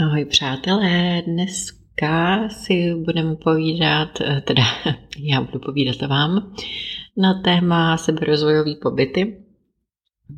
Ahoj 0.00 0.24
přátelé, 0.24 1.22
dneska 1.26 2.48
si 2.48 2.94
budeme 2.94 3.36
povídat, 3.36 4.20
eh, 4.20 4.40
teda 4.40 4.62
já 5.18 5.40
budu 5.40 5.58
povídat 5.58 6.08
vám, 6.08 6.54
na 7.16 7.42
téma 7.42 7.96
seberozvojový 7.96 8.76
pobyty. 8.76 9.44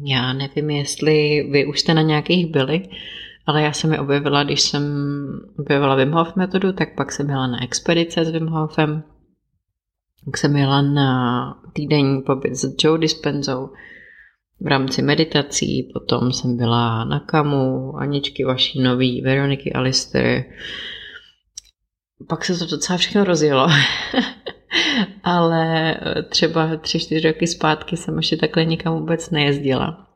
Já 0.05 0.33
nevím, 0.33 0.71
jestli 0.71 1.49
vy 1.51 1.67
už 1.67 1.81
jste 1.81 1.95
na 1.95 2.03
nějakých 2.03 2.47
byli, 2.47 2.89
ale 3.47 3.63
já 3.63 3.73
jsem 3.73 3.93
je 3.93 4.01
objevila, 4.01 4.45
když 4.45 4.61
jsem 4.61 4.85
objevila 5.59 5.95
Wim 5.95 6.13
Hof 6.13 6.37
metodu, 6.37 6.73
tak 6.73 6.95
pak 6.95 7.13
jsem 7.13 7.31
jela 7.31 7.47
na 7.47 7.63
expedice 7.63 8.25
s 8.25 8.31
Wim 8.31 8.47
Hofem, 8.47 9.03
tak 10.25 10.37
jsem 10.37 10.57
jela 10.57 10.83
na 10.83 11.55
týdenní 11.73 12.23
pobyt 12.23 12.55
s 12.55 12.75
Joe 12.85 12.99
Dispenzou, 12.99 13.71
v 14.63 14.67
rámci 14.67 15.03
meditací, 15.03 15.91
potom 15.93 16.33
jsem 16.33 16.57
byla 16.57 17.05
na 17.05 17.21
Kamu, 17.21 17.97
Aničky 17.97 18.45
Vašínový, 18.45 19.21
Veroniky 19.21 19.73
Alister. 19.73 20.45
Pak 22.29 22.45
se 22.45 22.59
to 22.59 22.67
docela 22.67 22.97
všechno 22.97 23.25
rozjelo. 23.25 23.69
Ale 25.25 25.97
třeba 26.29 26.77
tři, 26.77 27.01
čtyři 27.01 27.29
roky 27.29 27.47
zpátky 27.47 27.97
jsem 27.97 28.17
ještě 28.17 28.37
takhle 28.37 28.65
nikam 28.65 28.99
vůbec 28.99 29.31
nejezdila. 29.31 30.07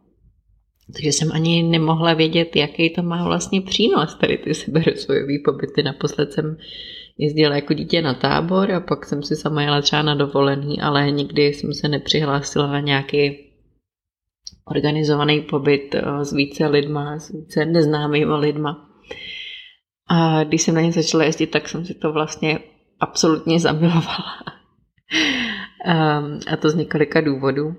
Takže 0.93 1.09
jsem 1.09 1.33
ani 1.33 1.63
nemohla 1.63 2.15
vědět, 2.15 2.57
jaký 2.57 2.91
to 2.91 3.03
má 3.03 3.25
vlastně 3.25 3.61
přínos, 3.61 4.15
tady 4.15 4.39
ty 4.39 4.55
seberozvojový 4.55 5.39
pobyty. 5.45 5.83
Naposled 5.83 6.33
jsem 6.33 6.57
jezdila 7.19 7.55
jako 7.55 7.75
dítě 7.75 8.03
na 8.03 8.15
tábor 8.15 8.73
a 8.73 8.81
pak 8.81 9.07
jsem 9.07 9.23
si 9.23 9.37
sama 9.37 9.63
jela 9.63 9.83
třeba 9.83 10.03
na 10.03 10.15
dovolený, 10.15 10.81
ale 10.81 11.11
nikdy 11.11 11.47
jsem 11.47 11.75
se 11.75 11.89
nepřihlásila 11.89 12.67
na 12.67 12.81
nějaký 12.81 13.47
organizovaný 14.65 15.41
pobyt 15.41 15.95
eh, 15.95 16.25
s 16.25 16.33
více 16.33 16.67
lidma, 16.67 17.19
s 17.19 17.31
více 17.31 17.65
neznámými 17.65 18.35
lidma. 18.35 18.89
A 20.09 20.45
když 20.45 20.63
jsem 20.63 20.75
na 20.75 20.81
ně 20.81 20.93
začala 20.93 21.25
jezdit, 21.25 21.47
tak 21.47 21.69
jsem 21.69 21.85
si 21.85 21.95
to 21.95 22.13
vlastně 22.13 22.59
absolutně 23.01 23.61
zamilovala. 23.61 24.25
Ehm, 25.85 26.39
a 26.53 26.57
to 26.57 26.71
z 26.71 26.75
několika 26.75 27.21
důvodů. 27.21 27.77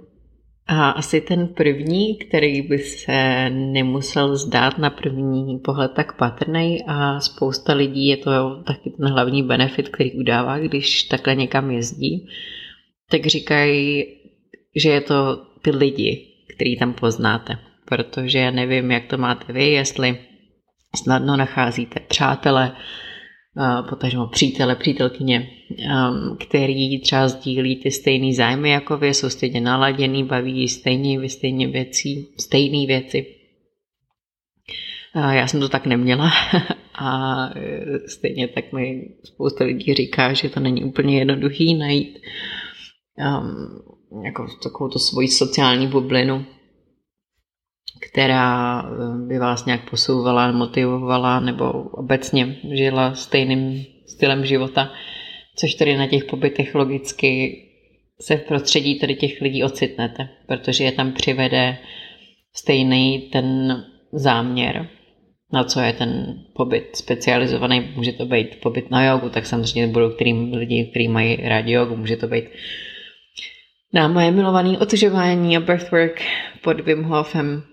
A 0.67 0.89
asi 0.89 1.21
ten 1.21 1.47
první, 1.47 2.17
který 2.17 2.61
by 2.61 2.77
se 2.77 3.49
nemusel 3.49 4.35
zdát 4.35 4.77
na 4.77 4.89
první 4.89 5.59
pohled 5.59 5.91
tak 5.95 6.17
patrný 6.17 6.83
a 6.87 7.19
spousta 7.19 7.73
lidí 7.73 8.07
je 8.07 8.17
to 8.17 8.63
taky 8.63 8.89
ten 8.89 9.07
hlavní 9.07 9.43
benefit, 9.43 9.89
který 9.89 10.13
udává, 10.13 10.59
když 10.59 11.03
takhle 11.03 11.35
někam 11.35 11.71
jezdí, 11.71 12.27
tak 13.11 13.25
říkají, 13.25 14.05
že 14.75 14.89
je 14.89 15.01
to 15.01 15.41
ty 15.61 15.71
lidi, 15.71 16.36
který 16.57 16.77
tam 16.77 16.93
poznáte. 16.93 17.57
Protože 17.85 18.39
já 18.39 18.51
nevím, 18.51 18.91
jak 18.91 19.05
to 19.05 19.17
máte 19.17 19.53
vy, 19.53 19.65
jestli 19.71 20.17
snadno 20.95 21.37
nacházíte 21.37 21.99
přátele, 21.99 22.71
potažmo 23.89 24.27
přítele, 24.27 24.75
přítelkyně, 24.75 25.49
který 26.39 26.99
třeba 27.01 27.27
sdílí 27.27 27.75
ty 27.75 27.91
stejné 27.91 28.33
zájmy 28.33 28.69
jako 28.69 28.97
vy, 28.97 29.13
jsou 29.13 29.29
stejně 29.29 29.61
naladěný, 29.61 30.23
baví 30.23 30.67
stejně 30.67 31.19
vy 31.19 31.29
stejně 31.29 31.67
věcí, 31.67 32.27
stejné 32.39 32.87
věci. 32.87 33.25
Já 35.15 35.47
jsem 35.47 35.59
to 35.59 35.69
tak 35.69 35.85
neměla 35.85 36.31
a 36.99 37.49
stejně 38.07 38.47
tak 38.47 38.73
mi 38.73 39.03
spousta 39.23 39.63
lidí 39.63 39.93
říká, 39.93 40.33
že 40.33 40.49
to 40.49 40.59
není 40.59 40.83
úplně 40.83 41.19
jednoduchý 41.19 41.73
najít 41.75 42.19
um, 43.17 43.96
jako 44.23 44.47
takovou 44.63 44.89
to 44.89 44.99
svoji 44.99 45.27
sociální 45.27 45.87
bublinu, 45.87 46.45
která 48.09 48.81
eh, 48.81 49.27
by 49.27 49.39
vás 49.39 49.65
nějak 49.65 49.89
posouvala, 49.89 50.51
motivovala 50.51 51.39
nebo 51.39 51.71
obecně 51.73 52.57
žila 52.73 53.15
stejným 53.15 53.85
stylem 54.07 54.45
života, 54.45 54.91
což 55.55 55.73
tedy 55.73 55.97
na 55.97 56.07
těch 56.07 56.25
pobytech 56.25 56.75
logicky 56.75 57.63
se 58.21 58.37
v 58.37 58.43
prostředí 58.47 58.99
tady 58.99 59.15
těch 59.15 59.41
lidí 59.41 59.63
ocitnete, 59.63 60.29
protože 60.47 60.83
je 60.83 60.91
tam 60.91 61.11
přivede 61.11 61.77
stejný 62.55 63.29
ten 63.31 63.77
záměr, 64.11 64.89
na 65.53 65.63
co 65.63 65.79
je 65.79 65.93
ten 65.93 66.39
pobyt 66.53 66.95
specializovaný. 66.95 67.91
Může 67.95 68.11
to 68.11 68.25
být 68.25 68.61
pobyt 68.61 68.91
na 68.91 69.05
jogu, 69.05 69.29
tak 69.29 69.45
samozřejmě 69.45 69.87
budou 69.87 70.09
kterým 70.09 70.53
lidi, 70.53 70.85
kteří 70.85 71.07
mají 71.07 71.35
rádi 71.35 71.71
jogu, 71.71 71.95
může 71.95 72.17
to 72.17 72.27
být 72.27 72.45
na 73.93 74.07
moje 74.07 74.31
milované 74.31 74.77
otužování 74.77 75.57
a 75.57 75.59
breathwork 75.59 76.21
pod 76.61 76.79
Wim 76.79 77.03
Hofem. 77.03 77.63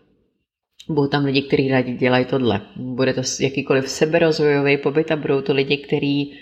Budou 0.89 1.09
tam 1.09 1.25
lidi, 1.25 1.43
kteří 1.43 1.69
rádi 1.69 1.93
dělají 1.93 2.25
tohle. 2.25 2.61
Bude 2.77 3.13
to 3.13 3.21
jakýkoliv 3.41 3.89
seberozvojový 3.89 4.77
pobyt 4.79 5.11
a 5.11 5.17
budou 5.17 5.41
to 5.41 5.53
lidi, 5.53 5.77
kteří 5.77 6.35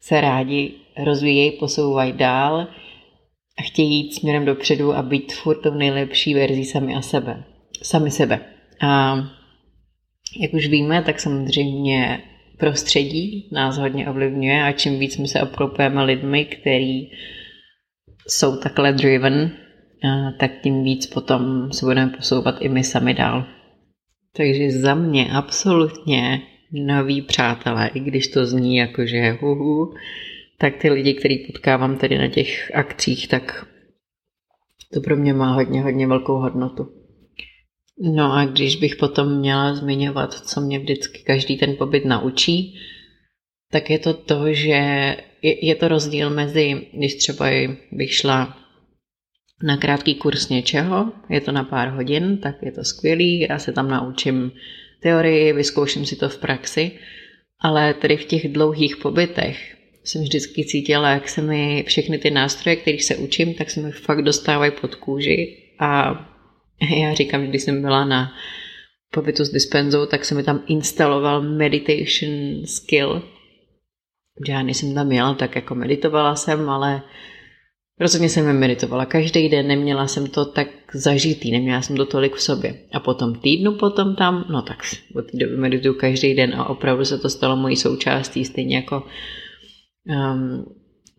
se 0.00 0.20
rádi 0.20 0.72
rozvíjejí, 1.04 1.50
posouvají 1.50 2.12
dál 2.12 2.68
a 3.58 3.62
chtějí 3.62 3.94
jít 3.94 4.14
směrem 4.14 4.44
dopředu 4.44 4.92
a 4.92 5.02
být 5.02 5.32
furt 5.32 5.60
tou 5.60 5.74
nejlepší 5.74 6.34
verzí 6.34 6.64
sami 6.64 6.94
a 6.94 7.02
sebe. 7.02 7.44
Sami 7.82 8.10
sebe. 8.10 8.40
A 8.80 9.16
jak 10.40 10.54
už 10.54 10.68
víme, 10.68 11.02
tak 11.02 11.20
samozřejmě 11.20 12.22
prostředí 12.58 13.48
nás 13.52 13.78
hodně 13.78 14.08
ovlivňuje 14.08 14.62
a 14.62 14.72
čím 14.72 14.98
víc 14.98 15.16
my 15.16 15.28
se 15.28 15.42
obklopujeme 15.42 16.04
lidmi, 16.04 16.44
který 16.44 17.10
jsou 18.28 18.56
takhle 18.56 18.92
driven, 18.92 19.52
tak 20.38 20.50
tím 20.62 20.84
víc 20.84 21.06
potom 21.06 21.72
se 21.72 21.86
budeme 21.86 22.12
posouvat 22.16 22.54
i 22.60 22.68
my 22.68 22.84
sami 22.84 23.14
dál. 23.14 23.44
Takže 24.36 24.70
za 24.70 24.94
mě 24.94 25.30
absolutně 25.32 26.42
noví 26.72 27.22
přátelé, 27.22 27.90
i 27.94 28.00
když 28.00 28.28
to 28.28 28.46
zní 28.46 28.76
jako, 28.76 29.06
že 29.06 29.38
huhu, 29.40 29.94
tak 30.58 30.76
ty 30.76 30.90
lidi, 30.90 31.14
který 31.14 31.46
potkávám 31.46 31.98
tady 31.98 32.18
na 32.18 32.28
těch 32.28 32.74
akcích, 32.74 33.28
tak 33.28 33.66
to 34.92 35.00
pro 35.00 35.16
mě 35.16 35.34
má 35.34 35.52
hodně, 35.52 35.82
hodně 35.82 36.06
velkou 36.06 36.36
hodnotu. 36.36 36.88
No 38.00 38.32
a 38.32 38.44
když 38.44 38.76
bych 38.76 38.96
potom 38.96 39.38
měla 39.38 39.74
zmiňovat, 39.74 40.34
co 40.34 40.60
mě 40.60 40.78
vždycky 40.78 41.18
každý 41.18 41.56
ten 41.56 41.76
pobyt 41.76 42.04
naučí, 42.04 42.78
tak 43.70 43.90
je 43.90 43.98
to 43.98 44.14
to, 44.14 44.52
že 44.52 45.16
je, 45.42 45.74
to 45.74 45.88
rozdíl 45.88 46.30
mezi, 46.30 46.86
když 46.92 47.14
třeba 47.14 47.46
bych 47.92 48.14
šla 48.14 48.58
na 49.62 49.76
krátký 49.76 50.14
kurz 50.14 50.48
něčeho, 50.48 51.12
je 51.30 51.40
to 51.40 51.52
na 51.52 51.64
pár 51.64 51.88
hodin, 51.88 52.38
tak 52.38 52.54
je 52.62 52.72
to 52.72 52.84
skvělý, 52.84 53.40
já 53.40 53.58
se 53.58 53.72
tam 53.72 53.88
naučím 53.88 54.52
teorii, 55.02 55.52
vyzkouším 55.52 56.06
si 56.06 56.16
to 56.16 56.28
v 56.28 56.38
praxi, 56.38 56.90
ale 57.60 57.94
tady 57.94 58.16
v 58.16 58.24
těch 58.24 58.48
dlouhých 58.48 58.96
pobytech 58.96 59.76
jsem 60.04 60.22
vždycky 60.22 60.64
cítila, 60.64 61.10
jak 61.10 61.28
se 61.28 61.42
mi 61.42 61.84
všechny 61.86 62.18
ty 62.18 62.30
nástroje, 62.30 62.76
kterých 62.76 63.04
se 63.04 63.16
učím, 63.16 63.54
tak 63.54 63.70
se 63.70 63.80
mi 63.80 63.92
fakt 63.92 64.22
dostávají 64.22 64.72
pod 64.80 64.94
kůži 64.94 65.56
a 65.78 66.14
já 67.00 67.14
říkám, 67.14 67.42
že 67.42 67.46
když 67.46 67.62
jsem 67.62 67.82
byla 67.82 68.04
na 68.04 68.32
pobytu 69.10 69.44
s 69.44 69.50
dispenzou, 69.50 70.06
tak 70.06 70.24
se 70.24 70.34
mi 70.34 70.42
tam 70.42 70.62
instaloval 70.66 71.42
meditation 71.42 72.66
skill, 72.66 73.22
já 74.48 74.60
jsem 74.60 74.94
tam 74.94 75.06
měla, 75.06 75.34
tak 75.34 75.56
jako 75.56 75.74
meditovala 75.74 76.36
jsem, 76.36 76.70
ale 76.70 77.02
rozhodně 78.00 78.28
jsem 78.28 78.58
meditovala 78.58 79.06
každý 79.06 79.48
den, 79.48 79.66
neměla 79.66 80.06
jsem 80.06 80.26
to 80.26 80.44
tak 80.44 80.68
zažitý, 80.94 81.50
neměla 81.50 81.82
jsem 81.82 81.96
to 81.96 82.06
tolik 82.06 82.34
v 82.34 82.42
sobě. 82.42 82.74
A 82.92 83.00
potom 83.00 83.34
týdnu 83.34 83.72
potom 83.72 84.16
tam, 84.16 84.44
no 84.50 84.62
tak 84.62 84.78
od 85.14 85.30
té 85.30 85.38
doby 85.38 85.56
medituju 85.56 85.94
každý 85.94 86.34
den 86.34 86.54
a 86.54 86.68
opravdu 86.68 87.04
se 87.04 87.18
to 87.18 87.30
stalo 87.30 87.56
mojí 87.56 87.76
součástí, 87.76 88.44
stejně 88.44 88.76
jako 88.76 89.02
um, 90.06 90.64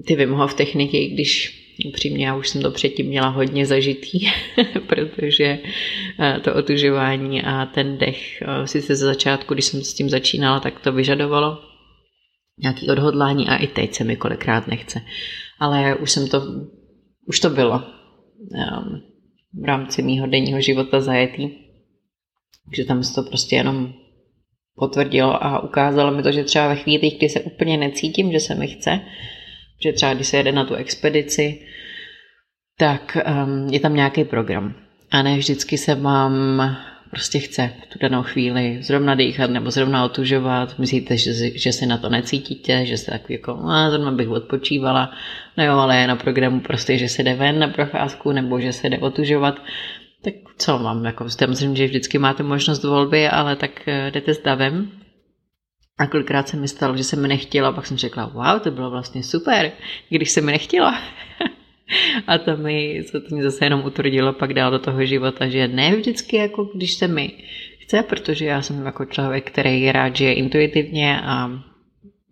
ty 0.05 0.15
Wim 0.15 0.31
Hof 0.31 0.53
techniky, 0.53 1.07
když 1.07 1.59
upřímně 1.85 2.27
já 2.27 2.35
už 2.35 2.49
jsem 2.49 2.61
to 2.61 2.71
předtím 2.71 3.05
měla 3.05 3.27
hodně 3.27 3.65
zažitý, 3.65 4.27
protože 4.87 5.59
uh, 6.19 6.41
to 6.41 6.55
otužování 6.55 7.43
a 7.43 7.65
ten 7.65 7.97
dech, 7.97 8.43
uh, 8.47 8.65
sice 8.65 8.95
ze 8.95 9.05
začátku, 9.05 9.53
když 9.53 9.65
jsem 9.65 9.83
s 9.83 9.93
tím 9.93 10.09
začínala, 10.09 10.59
tak 10.59 10.79
to 10.79 10.91
vyžadovalo 10.91 11.68
nějaký 12.59 12.89
odhodlání 12.89 13.47
a 13.47 13.55
i 13.55 13.67
teď 13.67 13.93
se 13.93 14.03
mi 14.03 14.15
kolikrát 14.15 14.67
nechce. 14.67 15.01
Ale 15.59 15.95
už 15.95 16.11
jsem 16.11 16.27
to, 16.27 16.41
už 17.25 17.39
to 17.39 17.49
bylo 17.49 17.75
um, 17.75 19.01
v 19.61 19.65
rámci 19.65 20.01
mýho 20.01 20.27
denního 20.27 20.61
života 20.61 20.99
zajetý. 20.99 21.49
Takže 22.65 22.85
tam 22.85 23.03
se 23.03 23.15
to 23.15 23.23
prostě 23.23 23.55
jenom 23.55 23.93
potvrdilo 24.75 25.43
a 25.43 25.63
ukázalo 25.63 26.11
mi 26.11 26.23
to, 26.23 26.31
že 26.31 26.43
třeba 26.43 26.67
ve 26.67 26.75
chvíli, 26.75 27.11
kdy 27.11 27.29
se 27.29 27.41
úplně 27.41 27.77
necítím, 27.77 28.31
že 28.31 28.39
se 28.39 28.55
mi 28.55 28.67
chce, 28.67 28.99
že 29.83 29.93
třeba 29.93 30.13
když 30.13 30.27
se 30.27 30.37
jede 30.37 30.51
na 30.51 30.65
tu 30.65 30.73
expedici, 30.73 31.65
tak 32.77 33.17
um, 33.27 33.67
je 33.67 33.79
tam 33.79 33.95
nějaký 33.95 34.23
program. 34.23 34.75
A 35.11 35.21
ne 35.21 35.37
vždycky 35.37 35.77
se 35.77 35.95
mám 35.95 36.61
prostě 37.09 37.39
chce 37.39 37.71
v 37.83 37.93
tu 37.93 37.99
danou 37.99 38.23
chvíli 38.23 38.77
zrovna 38.81 39.15
dýchat 39.15 39.49
nebo 39.49 39.71
zrovna 39.71 40.05
otužovat. 40.05 40.79
Myslíte, 40.79 41.17
že, 41.17 41.59
že 41.59 41.73
si 41.73 41.85
na 41.85 41.97
to 41.97 42.09
necítíte, 42.09 42.85
že 42.85 42.97
se 42.97 43.11
tak 43.11 43.29
jako, 43.29 43.53
no, 43.53 43.91
zrovna 43.91 44.11
bych 44.11 44.29
odpočívala, 44.29 45.11
no 45.57 45.63
jo, 45.63 45.73
ale 45.73 45.97
je 45.97 46.07
na 46.07 46.15
programu 46.15 46.59
prostě, 46.59 46.97
že 46.97 47.09
se 47.09 47.23
jde 47.23 47.33
ven 47.33 47.59
na 47.59 47.67
procházku 47.67 48.31
nebo 48.31 48.59
že 48.59 48.73
se 48.73 48.89
jde 48.89 48.97
otužovat. 48.97 49.61
Tak 50.21 50.33
co 50.57 50.79
mám, 50.79 51.05
jako, 51.05 51.25
myslím, 51.47 51.75
že 51.75 51.85
vždycky 51.85 52.17
máte 52.17 52.43
možnost 52.43 52.83
volby, 52.83 53.27
ale 53.27 53.55
tak 53.55 53.87
eh, 53.87 54.11
jdete 54.11 54.33
s 54.33 54.41
davem. 54.41 54.91
A 55.97 56.07
kolikrát 56.07 56.49
se 56.49 56.57
mi 56.57 56.67
stalo, 56.67 56.97
že 56.97 57.03
se 57.03 57.15
mi 57.15 57.27
nechtěla, 57.27 57.71
pak 57.71 57.87
jsem 57.87 57.97
řekla, 57.97 58.25
wow, 58.25 58.59
to 58.59 58.71
bylo 58.71 58.89
vlastně 58.89 59.23
super, 59.23 59.71
když 60.09 60.31
se 60.31 60.41
mi 60.41 60.51
nechtěla. 60.51 61.01
A 62.27 62.37
to 62.37 62.57
mi, 62.57 63.03
to 63.11 63.35
mi 63.35 63.43
zase 63.43 63.65
jenom 63.65 63.85
utvrdilo 63.85 64.33
pak 64.33 64.53
dál 64.53 64.71
do 64.71 64.79
toho 64.79 65.05
života, 65.05 65.47
že 65.47 65.67
ne 65.67 65.95
vždycky 65.95 66.37
jako 66.37 66.63
když 66.63 66.93
se 66.93 67.07
mi 67.07 67.31
chce, 67.79 68.03
protože 68.03 68.45
já 68.45 68.61
jsem 68.61 68.85
jako 68.85 69.05
člověk, 69.05 69.51
který 69.51 69.91
rád 69.91 70.15
žije 70.15 70.33
intuitivně 70.33 71.21
a 71.21 71.49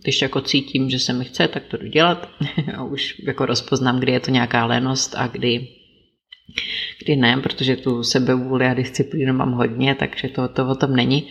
když 0.03 0.21
jako 0.21 0.41
cítím, 0.41 0.89
že 0.89 0.99
se 0.99 1.13
mi 1.13 1.25
chce, 1.25 1.47
tak 1.47 1.63
to 1.63 1.77
jdu 1.77 1.87
dělat. 1.87 2.29
A 2.77 2.83
už 2.83 3.19
jako 3.19 3.45
rozpoznám, 3.45 3.99
kdy 3.99 4.11
je 4.11 4.19
to 4.19 4.31
nějaká 4.31 4.65
lenost 4.65 5.15
a 5.17 5.27
kdy, 5.27 5.67
kdy 7.03 7.15
ne, 7.15 7.37
protože 7.37 7.75
tu 7.75 8.03
sebevůli 8.03 8.65
a 8.65 8.73
disciplínu 8.73 9.33
mám 9.33 9.51
hodně, 9.51 9.95
takže 9.95 10.27
to, 10.27 10.47
to 10.47 10.67
o 10.67 10.75
tom 10.75 10.95
není, 10.95 11.27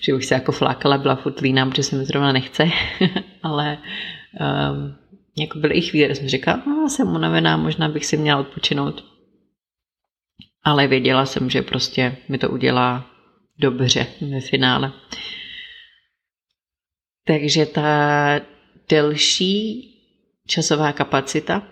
že 0.00 0.14
už 0.14 0.26
se 0.26 0.34
jako 0.34 0.52
flákala, 0.52 0.98
byla 0.98 1.16
furt 1.16 1.40
líná, 1.40 1.66
protože 1.66 1.82
se 1.82 1.96
mi 1.96 2.04
zrovna 2.04 2.32
nechce, 2.32 2.64
ale 3.42 3.78
um, 4.40 4.94
jako 5.38 5.58
byly 5.58 5.74
i 5.74 5.80
chvíle, 5.80 6.06
kdy 6.06 6.14
jsem 6.14 6.28
říkala, 6.28 6.62
no, 6.66 6.88
jsem 6.88 7.14
unavená, 7.14 7.56
možná 7.56 7.88
bych 7.88 8.06
si 8.06 8.16
měla 8.16 8.40
odpočinout. 8.40 9.04
Ale 10.62 10.86
věděla 10.86 11.26
jsem, 11.26 11.50
že 11.50 11.62
prostě 11.62 12.16
mi 12.28 12.38
to 12.38 12.50
udělá 12.50 13.10
dobře 13.58 14.06
ve 14.30 14.40
finále. 14.40 14.92
Takže 17.26 17.66
ta 17.66 18.40
delší 18.88 19.90
časová 20.46 20.92
kapacita, 20.92 21.68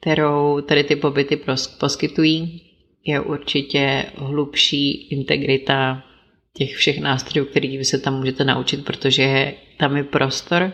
kterou 0.00 0.60
tady 0.60 0.84
ty 0.84 0.96
pobyty 0.96 1.40
poskytují, 1.80 2.62
je 3.04 3.20
určitě 3.20 4.04
hlubší 4.16 5.08
integrita 5.08 6.02
těch 6.52 6.76
všech 6.76 7.00
nástrojů, 7.00 7.46
který 7.46 7.78
vy 7.78 7.84
se 7.84 7.98
tam 7.98 8.18
můžete 8.18 8.44
naučit, 8.44 8.84
protože 8.84 9.54
tam 9.78 9.96
je 9.96 10.04
prostor 10.04 10.72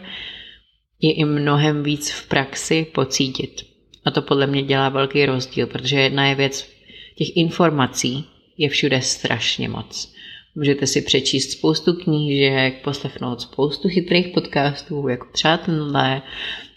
je 1.03 1.13
i 1.13 1.25
mnohem 1.25 1.83
víc 1.83 2.11
v 2.11 2.29
praxi 2.29 2.87
pocítit. 2.95 3.67
A 4.05 4.11
to 4.11 4.23
podle 4.23 4.47
mě 4.47 4.63
dělá 4.63 4.89
velký 4.89 5.27
rozdíl, 5.27 5.67
protože 5.67 6.01
jedna 6.01 6.27
je 6.27 6.35
věc, 6.35 6.69
těch 7.15 7.37
informací 7.37 8.25
je 8.59 8.69
všude 8.69 9.03
strašně 9.03 9.69
moc. 9.69 10.15
Můžete 10.55 10.87
si 10.87 11.03
přečíst 11.03 11.51
spoustu 11.51 11.93
knížek, 11.93 12.83
poslechnout 12.83 13.41
spoustu 13.41 13.89
chytrých 13.89 14.29
podcastů, 14.29 15.09
jako 15.09 15.27
třeba 15.33 15.57
tenhle. 15.57 16.23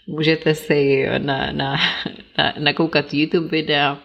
Můžete 0.06 0.54
si 0.54 1.06
na, 1.18 1.52
na, 1.52 1.76
na, 2.38 2.54
nakoukat 2.58 3.14
YouTube 3.14 3.48
videa. 3.48 3.98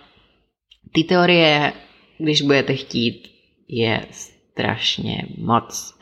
Ty 0.91 1.03
teorie, 1.03 1.73
když 2.17 2.41
budete 2.41 2.75
chtít, 2.75 3.31
je 3.67 4.05
strašně 4.11 5.25
moc. 5.37 5.99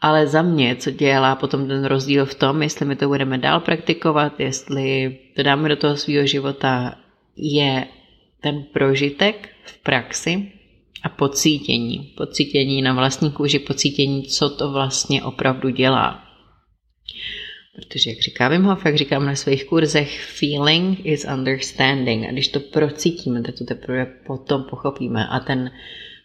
Ale 0.00 0.26
za 0.26 0.42
mě, 0.42 0.76
co 0.76 0.90
dělá 0.90 1.36
potom 1.36 1.68
ten 1.68 1.84
rozdíl 1.84 2.26
v 2.26 2.34
tom, 2.34 2.62
jestli 2.62 2.86
my 2.86 2.96
to 2.96 3.08
budeme 3.08 3.38
dál 3.38 3.60
praktikovat, 3.60 4.40
jestli 4.40 5.18
to 5.36 5.42
dáme 5.42 5.68
do 5.68 5.76
toho 5.76 5.96
svého 5.96 6.26
života, 6.26 6.94
je 7.36 7.86
ten 8.40 8.62
prožitek 8.72 9.48
v 9.64 9.82
praxi, 9.82 10.52
a 11.02 11.08
pocítění. 11.08 12.12
Pocítění 12.16 12.82
na 12.82 12.94
vlastní 12.94 13.30
kůži, 13.30 13.58
pocítění, 13.58 14.22
co 14.22 14.50
to 14.50 14.72
vlastně 14.72 15.22
opravdu 15.22 15.68
dělá. 15.68 16.24
Protože, 17.76 18.10
jak 18.10 18.18
říká 18.18 18.48
Wim 18.48 18.62
Hof, 18.62 18.84
jak 18.84 18.96
říkám 18.96 19.26
na 19.26 19.34
svých 19.34 19.64
kurzech, 19.64 20.20
feeling 20.20 21.06
is 21.06 21.26
understanding. 21.34 22.28
A 22.28 22.32
když 22.32 22.48
to 22.48 22.60
procítíme, 22.60 23.42
tak 23.42 23.54
to 23.58 23.64
teprve 23.64 24.06
potom 24.26 24.64
pochopíme. 24.70 25.26
A 25.26 25.40
ten 25.40 25.70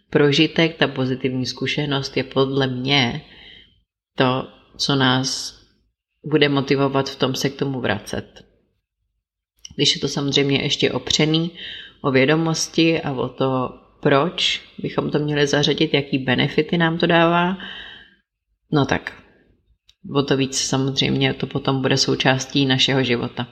prožitek, 0.10 0.78
ta 0.78 0.88
pozitivní 0.88 1.46
zkušenost 1.46 2.18
je 2.18 2.24
podle 2.24 2.68
mě 2.68 3.22
to, 4.16 4.48
co 4.78 4.96
nás 4.96 5.60
bude 6.26 6.50
motivovat 6.50 7.10
v 7.10 7.16
tom 7.16 7.36
se 7.36 7.50
k 7.50 7.56
tomu 7.56 7.82
vracet. 7.82 8.46
Když 9.76 9.96
je 9.96 10.02
to 10.02 10.08
samozřejmě 10.08 10.62
ještě 10.62 10.92
opřený 10.92 11.52
o 12.02 12.12
vědomosti 12.12 13.02
a 13.02 13.12
o 13.12 13.30
to 13.30 13.80
proč 14.02 14.62
bychom 14.78 15.12
to 15.12 15.20
měli 15.20 15.48
zařadit, 15.48 15.94
jaký 15.94 16.18
benefity 16.18 16.78
nám 16.78 16.98
to 16.98 17.08
dává, 17.08 17.58
no 18.72 18.86
tak 18.86 19.24
o 20.16 20.24
to 20.24 20.38
víc 20.38 20.58
samozřejmě 20.58 21.34
to 21.34 21.48
potom 21.48 21.82
bude 21.82 21.98
součástí 21.98 22.66
našeho 22.66 23.04
života. 23.04 23.48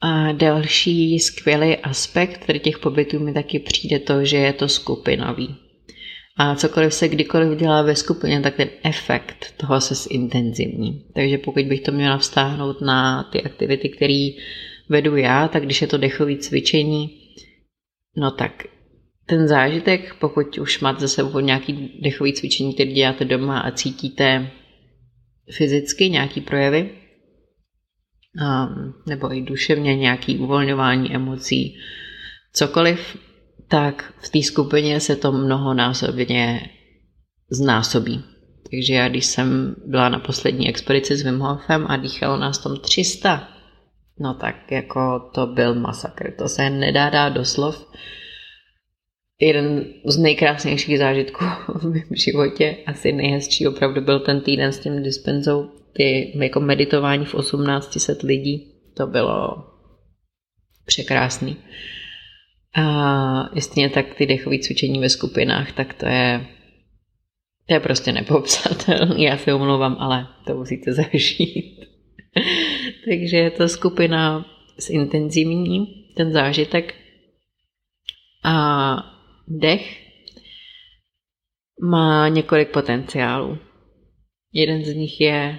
A 0.00 0.32
další 0.32 1.18
skvělý 1.18 1.76
aspekt 1.76 2.46
tady 2.46 2.60
těch 2.60 2.78
pobytů 2.78 3.18
mi 3.18 3.34
taky 3.34 3.58
přijde 3.58 3.98
to, 3.98 4.24
že 4.24 4.36
je 4.36 4.52
to 4.52 4.68
skupinový. 4.68 5.56
A 6.42 6.54
cokoliv 6.54 6.94
se 6.94 7.08
kdykoliv 7.08 7.58
dělá 7.58 7.82
ve 7.82 7.96
skupině, 7.96 8.40
tak 8.40 8.56
ten 8.56 8.68
efekt 8.82 9.54
toho 9.56 9.80
se 9.80 9.94
zintenzivní. 9.94 11.04
Takže 11.14 11.38
pokud 11.38 11.64
bych 11.64 11.80
to 11.80 11.92
měla 11.92 12.18
vztáhnout 12.18 12.80
na 12.80 13.22
ty 13.22 13.42
aktivity, 13.42 13.88
které 13.88 14.30
vedu 14.88 15.16
já, 15.16 15.48
tak 15.48 15.64
když 15.64 15.82
je 15.82 15.88
to 15.88 15.98
dechové 15.98 16.36
cvičení, 16.36 17.10
no 18.16 18.30
tak 18.30 18.64
ten 19.26 19.48
zážitek, 19.48 20.14
pokud 20.14 20.58
už 20.58 20.80
máte 20.80 21.00
za 21.00 21.08
sebou 21.08 21.40
nějaký 21.40 22.00
dechový 22.02 22.32
cvičení, 22.32 22.74
který 22.74 22.92
děláte 22.92 23.24
doma 23.24 23.60
a 23.60 23.70
cítíte 23.70 24.50
fyzicky 25.52 26.10
nějaký 26.10 26.40
projevy, 26.40 26.90
nebo 29.06 29.34
i 29.34 29.40
duševně 29.40 29.96
nějaký 29.96 30.38
uvolňování 30.38 31.14
emocí, 31.14 31.76
cokoliv, 32.52 33.16
tak 33.70 34.14
v 34.18 34.28
té 34.28 34.42
skupině 34.42 35.00
se 35.00 35.16
to 35.16 35.32
mnohonásobně 35.32 36.70
znásobí. 37.50 38.24
Takže 38.70 38.94
já, 38.94 39.08
když 39.08 39.26
jsem 39.26 39.76
byla 39.86 40.08
na 40.08 40.18
poslední 40.18 40.68
expedici 40.68 41.16
s 41.16 41.22
Wim 41.22 41.38
Hofem 41.38 41.86
a 41.88 41.96
dýchalo 41.96 42.36
nás 42.36 42.58
tam 42.58 42.76
300, 42.76 43.48
no 44.18 44.34
tak 44.34 44.70
jako 44.70 45.30
to 45.34 45.46
byl 45.46 45.74
masakr. 45.74 46.34
To 46.38 46.48
se 46.48 46.70
nedá 46.70 47.10
dát 47.10 47.28
doslov 47.28 47.86
jeden 49.40 49.84
z 50.06 50.18
nejkrásnějších 50.18 50.98
zážitků 50.98 51.44
v 51.74 51.84
mém 51.84 52.08
životě, 52.12 52.76
asi 52.86 53.12
nejhezčí 53.12 53.66
opravdu 53.66 54.00
byl 54.00 54.20
ten 54.20 54.40
týden 54.40 54.72
s 54.72 54.78
tím 54.78 55.02
dispenzou, 55.02 55.70
ty 55.92 56.32
jako 56.34 56.60
meditování 56.60 57.24
v 57.24 57.34
1800 57.34 58.22
lidí, 58.22 58.74
to 58.96 59.06
bylo 59.06 59.64
překrásný. 60.86 61.56
A 62.76 63.54
jistě 63.54 63.88
tak 63.88 64.14
ty 64.14 64.26
dechové 64.26 64.58
cvičení 64.58 65.00
ve 65.00 65.08
skupinách, 65.08 65.72
tak 65.72 65.94
to 65.94 66.06
je 66.06 66.46
to 67.66 67.74
je 67.74 67.80
prostě 67.80 68.12
nepopsatelné. 68.12 69.24
Já 69.24 69.38
se 69.38 69.54
omlouvám, 69.54 69.96
ale 69.98 70.28
to 70.46 70.56
musíte 70.56 70.92
zažít. 70.94 71.80
Takže 73.08 73.36
je 73.36 73.50
to 73.50 73.68
skupina 73.68 74.46
s 74.78 74.90
intenzivní, 74.90 75.86
ten 76.16 76.32
zážitek. 76.32 76.94
A 78.44 78.96
Dech 79.48 80.00
má 81.82 82.28
několik 82.28 82.70
potenciálů. 82.70 83.58
Jeden 84.52 84.84
z 84.84 84.94
nich 84.94 85.20
je 85.20 85.58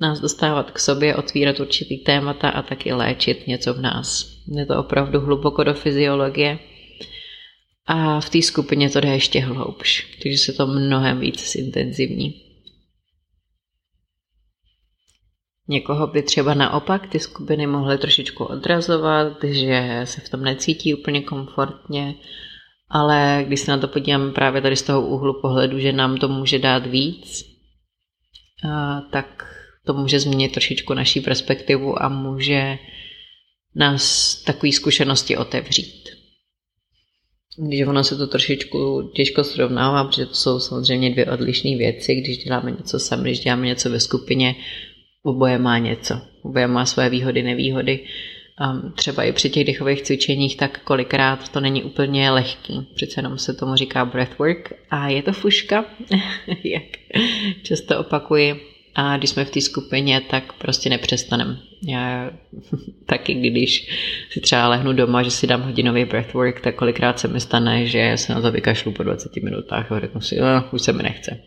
nás 0.00 0.20
dostávat 0.20 0.70
k 0.70 0.78
sobě, 0.78 1.16
otvírat 1.16 1.60
určitý 1.60 1.98
témata 1.98 2.48
a 2.48 2.62
taky 2.62 2.92
léčit 2.92 3.46
něco 3.46 3.74
v 3.74 3.80
nás. 3.80 4.35
Je 4.48 4.66
to 4.66 4.78
opravdu 4.78 5.20
hluboko 5.20 5.64
do 5.64 5.74
fyziologie 5.74 6.58
a 7.86 8.20
v 8.20 8.30
té 8.30 8.42
skupině 8.42 8.90
to 8.90 9.00
jde 9.00 9.08
ještě 9.08 9.40
hloubš, 9.40 10.16
takže 10.22 10.38
se 10.38 10.52
to 10.52 10.66
mnohem 10.66 11.20
víc 11.20 11.52
zintenzivní. 11.52 12.42
Někoho 15.68 16.06
by 16.06 16.22
třeba 16.22 16.54
naopak 16.54 17.06
ty 17.06 17.20
skupiny 17.20 17.66
mohly 17.66 17.98
trošičku 17.98 18.44
odrazovat, 18.44 19.44
že 19.44 20.00
se 20.04 20.20
v 20.20 20.28
tom 20.28 20.42
necítí 20.42 20.94
úplně 20.94 21.22
komfortně, 21.22 22.14
ale 22.88 23.44
když 23.46 23.60
se 23.60 23.70
na 23.70 23.78
to 23.78 23.88
podívám 23.88 24.32
právě 24.32 24.62
tady 24.62 24.76
z 24.76 24.82
toho 24.82 25.06
úhlu 25.06 25.40
pohledu, 25.40 25.78
že 25.78 25.92
nám 25.92 26.16
to 26.16 26.28
může 26.28 26.58
dát 26.58 26.86
víc, 26.86 27.44
tak 29.10 29.56
to 29.86 29.94
může 29.94 30.20
změnit 30.20 30.52
trošičku 30.52 30.94
naší 30.94 31.20
perspektivu 31.20 32.02
a 32.02 32.08
může 32.08 32.78
nás 33.76 34.34
takové 34.44 34.72
zkušenosti 34.72 35.36
otevřít. 35.36 36.08
Když 37.58 37.82
ono 37.86 38.04
se 38.04 38.16
to 38.16 38.26
trošičku 38.26 39.10
těžko 39.14 39.44
srovnává, 39.44 40.04
protože 40.04 40.26
to 40.26 40.34
jsou 40.34 40.60
samozřejmě 40.60 41.10
dvě 41.10 41.26
odlišné 41.26 41.76
věci, 41.76 42.14
když 42.14 42.38
děláme 42.38 42.70
něco 42.70 42.98
sami, 42.98 43.22
když 43.22 43.40
děláme 43.40 43.66
něco 43.66 43.90
ve 43.90 44.00
skupině, 44.00 44.54
oboje 45.22 45.58
má 45.58 45.78
něco. 45.78 46.20
Oboje 46.42 46.66
má 46.66 46.86
své 46.86 47.10
výhody, 47.10 47.42
nevýhody 47.42 48.00
třeba 48.94 49.22
i 49.22 49.32
při 49.32 49.50
těch 49.50 49.64
dechových 49.64 50.02
cvičeních, 50.02 50.56
tak 50.56 50.80
kolikrát 50.84 51.48
to 51.48 51.60
není 51.60 51.84
úplně 51.84 52.30
lehký. 52.30 52.86
Přece 52.94 53.18
jenom 53.18 53.38
se 53.38 53.54
tomu 53.54 53.76
říká 53.76 54.04
breathwork 54.04 54.72
a 54.90 55.08
je 55.08 55.22
to 55.22 55.32
fuška, 55.32 55.84
jak 56.64 56.82
často 57.62 57.98
opakuji. 57.98 58.75
A 58.98 59.16
když 59.16 59.30
jsme 59.30 59.44
v 59.44 59.50
té 59.50 59.60
skupině, 59.60 60.20
tak 60.20 60.52
prostě 60.52 60.90
nepřestanem. 60.90 61.58
Já 61.88 62.30
taky, 63.06 63.34
když 63.34 63.88
si 64.30 64.40
třeba 64.40 64.68
lehnu 64.68 64.92
doma, 64.92 65.22
že 65.22 65.30
si 65.30 65.46
dám 65.46 65.62
hodinový 65.62 66.04
breathwork, 66.04 66.60
tak 66.60 66.74
kolikrát 66.74 67.18
se 67.18 67.28
mi 67.28 67.40
stane, 67.40 67.86
že 67.86 68.12
se 68.16 68.34
na 68.34 68.40
to 68.40 68.52
vykašlu 68.52 68.92
po 68.92 69.02
20 69.02 69.36
minutách 69.36 69.92
a 69.92 70.00
řeknu 70.00 70.20
si, 70.20 70.40
no, 70.40 70.64
už 70.72 70.82
se 70.82 70.92
mi 70.92 71.02
nechce. 71.02 71.40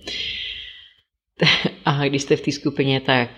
A 1.86 2.08
když 2.08 2.22
jste 2.22 2.36
v 2.36 2.42
té 2.42 2.52
skupině, 2.52 3.02
tak 3.02 3.30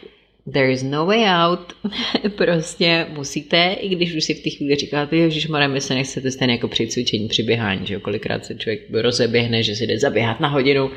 there 0.46 0.72
is 0.72 0.84
no 0.84 1.06
way 1.06 1.26
out. 1.28 1.74
prostě 2.36 3.08
musíte, 3.10 3.74
i 3.74 3.90
když 3.90 4.16
už 4.16 4.24
si 4.24 4.34
v 4.34 4.44
té 4.44 4.50
chvíli 4.50 4.76
říkáte, 4.76 5.16
Ježíš 5.16 5.48
Mara, 5.48 5.68
my 5.68 5.82
se 5.82 5.94
nechcete 5.94 6.32
stejně 6.32 6.54
jako 6.54 6.68
při 6.68 6.88
cvičení, 6.88 7.28
při 7.28 7.44
běhání, 7.44 7.88
že 7.88 7.94
jo? 7.94 8.00
kolikrát 8.00 8.46
se 8.46 8.56
člověk 8.56 8.82
rozeběhne, 8.94 9.64
že 9.64 9.76
si 9.76 9.88
jde 9.88 10.00
zaběhat 10.00 10.40
na 10.40 10.48
hodinu 10.48 10.92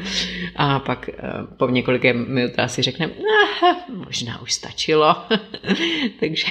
a 0.56 0.78
pak 0.78 1.10
uh, 1.12 1.56
po 1.56 1.68
několika 1.68 2.12
minutách 2.12 2.70
si 2.70 2.82
řekne, 2.82 3.10
aha, 3.42 3.86
možná 3.88 4.42
už 4.42 4.52
stačilo. 4.52 5.16
Takže 6.20 6.46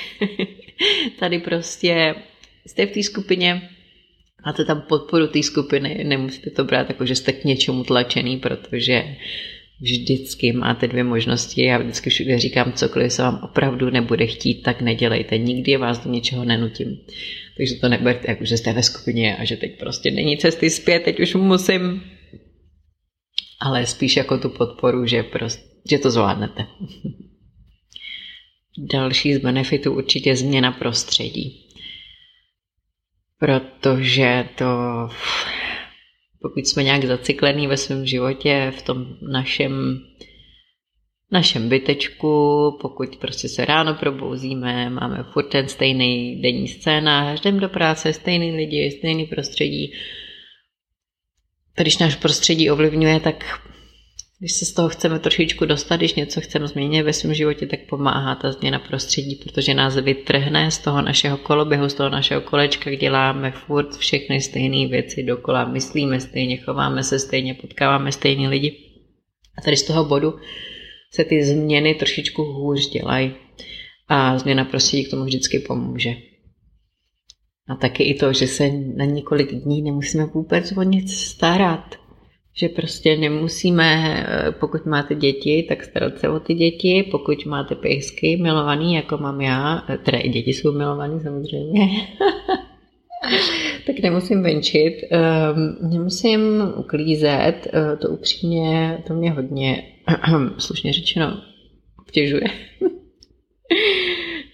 tady 1.19 1.39
prostě 1.39 2.15
jste 2.65 2.85
v 2.85 2.91
té 2.91 3.03
skupině, 3.03 3.69
máte 4.45 4.65
tam 4.65 4.81
podporu 4.81 5.27
té 5.27 5.43
skupiny, 5.43 6.03
nemusíte 6.03 6.50
to 6.50 6.63
brát 6.63 6.89
jako, 6.89 7.05
že 7.05 7.15
jste 7.15 7.31
k 7.31 7.43
něčemu 7.43 7.83
tlačený, 7.83 8.38
protože 8.38 9.15
vždycky 9.84 10.52
máte 10.52 10.88
dvě 10.88 11.04
možnosti. 11.04 11.66
Já 11.66 11.78
vždycky 11.78 12.10
všude 12.10 12.40
říkám, 12.40 12.74
cokoliv 12.74 13.13
se 13.13 13.22
vám 13.22 13.40
opravdu 13.44 13.90
nebude 13.90 14.28
chtít, 14.28 14.62
tak 14.62 14.82
nedělejte. 14.82 15.38
Nikdy 15.38 15.78
vás 15.78 16.00
do 16.00 16.12
něčeho 16.12 16.46
nenutím. 16.46 16.98
Takže 17.58 17.75
to 17.75 17.90
neberte 17.90 18.32
jako, 18.32 18.46
že 18.46 18.58
jste 18.58 18.74
ve 18.74 18.84
skupině 18.84 19.38
a 19.38 19.46
že 19.46 19.58
teď 19.58 19.80
prostě 19.80 20.12
není 20.12 20.38
cesty 20.38 20.70
zpět, 20.70 21.04
teď 21.04 21.20
už 21.20 21.36
musím. 21.36 22.04
Ale 23.62 23.86
spíš 23.86 24.16
jako 24.16 24.38
tu 24.38 24.50
podporu, 24.50 25.06
že, 25.06 25.24
prostě, 25.24 25.63
že 25.90 25.98
to 25.98 26.12
zvládnete. 26.12 26.66
Další 28.94 29.34
z 29.34 29.38
benefitů 29.38 29.94
určitě 29.94 30.36
změna 30.36 30.72
prostředí. 30.72 31.70
Protože 33.40 34.46
to 34.56 34.66
pokud 36.43 36.67
jsme 36.67 36.83
nějak 36.83 37.05
zaciklení 37.05 37.67
ve 37.67 37.77
svém 37.77 38.05
životě, 38.05 38.73
v 38.77 38.81
tom 38.81 39.17
našem, 39.21 40.00
našem 41.31 41.69
bytečku, 41.69 42.27
pokud 42.81 43.15
prostě 43.15 43.50
se 43.50 43.65
ráno 43.65 43.93
probouzíme, 43.93 44.89
máme 44.89 45.25
furt 45.33 45.50
ten 45.50 45.67
stejný 45.67 46.41
denní 46.41 46.67
scénář, 46.67 47.39
jdem 47.39 47.59
do 47.59 47.69
práce, 47.69 48.13
stejný 48.13 48.55
lidi, 48.55 48.91
stejný 48.91 49.25
prostředí. 49.25 49.93
Když 51.75 51.97
náš 51.97 52.15
prostředí 52.15 52.71
ovlivňuje, 52.71 53.19
tak 53.19 53.62
když 54.43 54.53
se 54.53 54.65
z 54.65 54.73
toho 54.73 54.89
chceme 54.89 55.19
trošičku 55.19 55.65
dostat, 55.65 55.95
když 55.95 56.15
něco 56.15 56.41
chceme 56.41 56.67
změnit 56.67 57.03
ve 57.03 57.13
svém 57.13 57.33
životě, 57.33 57.67
tak 57.67 57.79
pomáhá 57.89 58.35
ta 58.35 58.51
změna 58.51 58.79
prostředí, 58.79 59.35
protože 59.35 59.73
nás 59.73 59.95
vytrhne 59.95 60.71
z 60.71 60.77
toho 60.79 61.01
našeho 61.01 61.38
koloběhu, 61.38 61.89
z 61.89 61.93
toho 61.93 62.09
našeho 62.09 62.41
kolečka, 62.41 62.89
kde 62.89 62.97
děláme 62.97 63.51
furt 63.51 63.97
všechny 63.97 64.41
stejné 64.41 64.88
věci 64.88 65.23
dokola, 65.23 65.65
myslíme 65.65 66.19
stejně, 66.19 66.57
chováme 66.57 67.03
se 67.03 67.19
stejně, 67.19 67.53
potkáváme 67.53 68.12
stejní 68.12 68.47
lidi. 68.47 68.77
A 69.57 69.62
tady 69.62 69.77
z 69.77 69.83
toho 69.83 70.05
bodu 70.05 70.35
se 71.13 71.23
ty 71.23 71.43
změny 71.43 71.95
trošičku 71.95 72.43
hůř 72.43 72.89
dělají 72.89 73.33
a 74.07 74.38
změna 74.38 74.65
prostředí 74.65 75.05
k 75.05 75.09
tomu 75.09 75.23
vždycky 75.23 75.59
pomůže. 75.59 76.15
A 77.67 77.75
taky 77.75 78.03
i 78.03 78.13
to, 78.13 78.33
že 78.33 78.47
se 78.47 78.69
na 78.95 79.05
několik 79.05 79.51
dní 79.51 79.81
nemusíme 79.81 80.25
vůbec 80.25 80.73
o 80.77 80.83
nic 80.83 81.13
starat 81.17 82.02
že 82.55 82.69
prostě 82.69 83.17
nemusíme, 83.17 84.25
eh, 84.27 84.51
pokud 84.51 84.86
máte 84.86 85.15
děti, 85.15 85.65
tak 85.69 85.83
starat 85.83 86.19
se 86.19 86.29
o 86.29 86.39
ty 86.39 86.53
děti, 86.53 87.07
pokud 87.12 87.45
máte 87.45 87.75
pejsky 87.75 88.38
milovaný, 88.38 88.95
jako 88.95 89.17
mám 89.17 89.41
já, 89.41 89.83
eh, 89.89 89.98
teda 89.98 90.17
i 90.17 90.29
děti 90.29 90.53
jsou 90.53 90.72
milovaný 90.72 91.19
samozřejmě, 91.19 91.88
tak 93.86 94.00
nemusím 94.00 94.43
venčit, 94.43 94.93
um, 95.12 95.89
nemusím 95.91 96.41
uklízet, 96.75 97.67
uh, 97.74 98.00
to 98.00 98.10
upřímně, 98.10 99.03
to 99.07 99.13
mě 99.13 99.31
hodně, 99.31 99.83
slušně 100.57 100.93
řečeno, 100.93 101.41
obtěžuje 102.00 102.48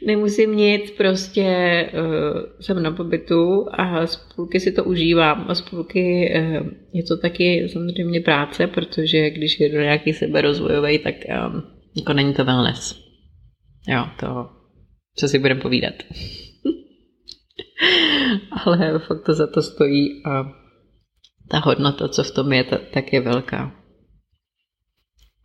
nemusím 0.10 0.56
nic, 0.56 0.92
prostě 0.92 1.46
uh, 1.94 2.42
jsem 2.60 2.84
na 2.84 2.92
pobytu 2.92 3.66
a 3.72 4.08
z 4.08 4.16
půlky 4.16 4.60
si 4.60 4.72
to 4.72 4.84
užívám 4.84 5.46
a 5.48 5.56
z 5.56 5.62
půlky 5.62 6.34
uh, 6.36 6.68
je 6.94 7.04
to 7.04 7.18
taky 7.18 7.70
samozřejmě 7.70 8.20
práce, 8.20 8.68
protože 8.68 9.30
když 9.30 9.60
jedu 9.60 9.78
nějaký 9.78 10.14
seberozvojový, 10.14 11.00
tak 11.00 11.16
um, 11.16 11.64
jako 11.98 12.14
není 12.14 12.34
to 12.34 12.46
wellness. 12.46 13.00
Jo, 13.88 14.06
to 14.20 14.60
co 15.20 15.28
si 15.28 15.40
budeme 15.40 15.62
povídat. 15.62 15.94
Ale 18.66 19.00
fakt 19.00 19.26
to 19.26 19.34
za 19.34 19.48
to 19.48 19.62
stojí 19.62 20.24
a 20.26 20.44
ta 21.50 21.60
hodnota, 21.60 22.08
co 22.08 22.24
v 22.24 22.32
tom 22.32 22.54
je, 22.54 22.64
tak 22.64 23.14
je 23.14 23.22
velká. 23.22 23.79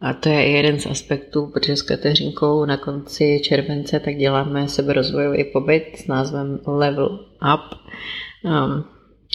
A 0.04 0.12
to 0.12 0.28
je 0.28 0.50
jeden 0.50 0.80
z 0.80 0.86
aspektů, 0.86 1.46
protože 1.46 1.76
s 1.76 1.82
Kateřinkou 1.82 2.64
na 2.64 2.76
konci 2.76 3.40
července 3.44 4.00
tak 4.00 4.16
děláme 4.16 4.68
seberozvojový 4.68 5.44
pobyt 5.44 5.84
s 5.96 6.06
názvem 6.06 6.60
Level 6.66 7.26
Up. 7.54 7.78
Um, 8.44 8.84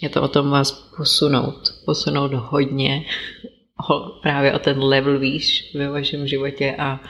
je 0.02 0.08
to 0.08 0.22
o 0.22 0.28
tom 0.28 0.50
vás 0.50 0.72
posunout, 0.96 1.74
posunout 1.84 2.32
hodně, 2.34 3.04
právě 4.22 4.52
o 4.52 4.58
ten 4.58 4.82
level 4.82 5.18
výš 5.18 5.74
ve 5.74 5.88
vašem 5.88 6.26
životě 6.26 6.74
a 6.78 7.00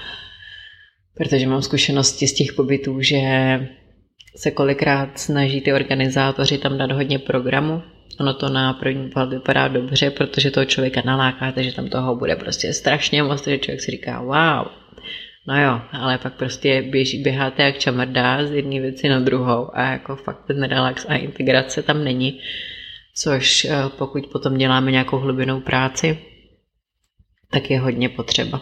protože 1.17 1.47
mám 1.47 1.63
zkušenosti 1.63 2.29
z 2.29 2.35
těch 2.35 2.53
pobytů, 2.53 3.01
že 3.01 3.21
se 4.37 4.51
kolikrát 4.51 5.19
snaží 5.19 5.61
ty 5.61 5.73
organizátoři 5.73 6.59
tam 6.59 6.79
dát 6.79 6.93
hodně 6.93 7.19
programu, 7.19 7.83
ono 8.21 8.35
to 8.35 8.49
na 8.49 8.73
první 8.73 9.11
pohled 9.11 9.31
vypadá 9.31 9.69
dobře, 9.69 10.11
protože 10.11 10.51
toho 10.51 10.65
člověka 10.65 11.03
nalákáte, 11.05 11.63
že 11.63 11.73
tam 11.73 11.89
toho 11.89 12.17
bude 12.17 12.37
prostě 12.37 12.73
strašně 12.73 13.23
moc, 13.23 13.47
že 13.47 13.59
člověk 13.59 13.81
si 13.81 13.91
říká 13.91 14.21
wow, 14.21 14.67
no 15.47 15.63
jo, 15.63 15.81
ale 15.93 16.19
pak 16.19 16.35
prostě 16.35 16.83
běží, 16.83 17.23
běháte 17.23 17.63
jak 17.63 17.79
čamrdá 17.79 18.47
z 18.47 18.53
jedné 18.53 18.81
věci 18.81 19.09
na 19.09 19.21
druhou 19.21 19.71
a 19.77 19.83
jako 19.83 20.17
fakt 20.17 20.47
ten 20.47 20.63
relax 20.63 21.07
a 21.09 21.15
integrace 21.15 21.83
tam 21.83 22.05
není, 22.05 22.41
což 23.17 23.65
eh, 23.65 23.75
pokud 23.99 24.27
potom 24.27 24.59
děláme 24.59 24.91
nějakou 24.91 25.19
hlubinou 25.19 25.61
práci, 25.61 26.19
tak 27.51 27.71
je 27.71 27.81
hodně 27.81 28.09
potřeba 28.09 28.61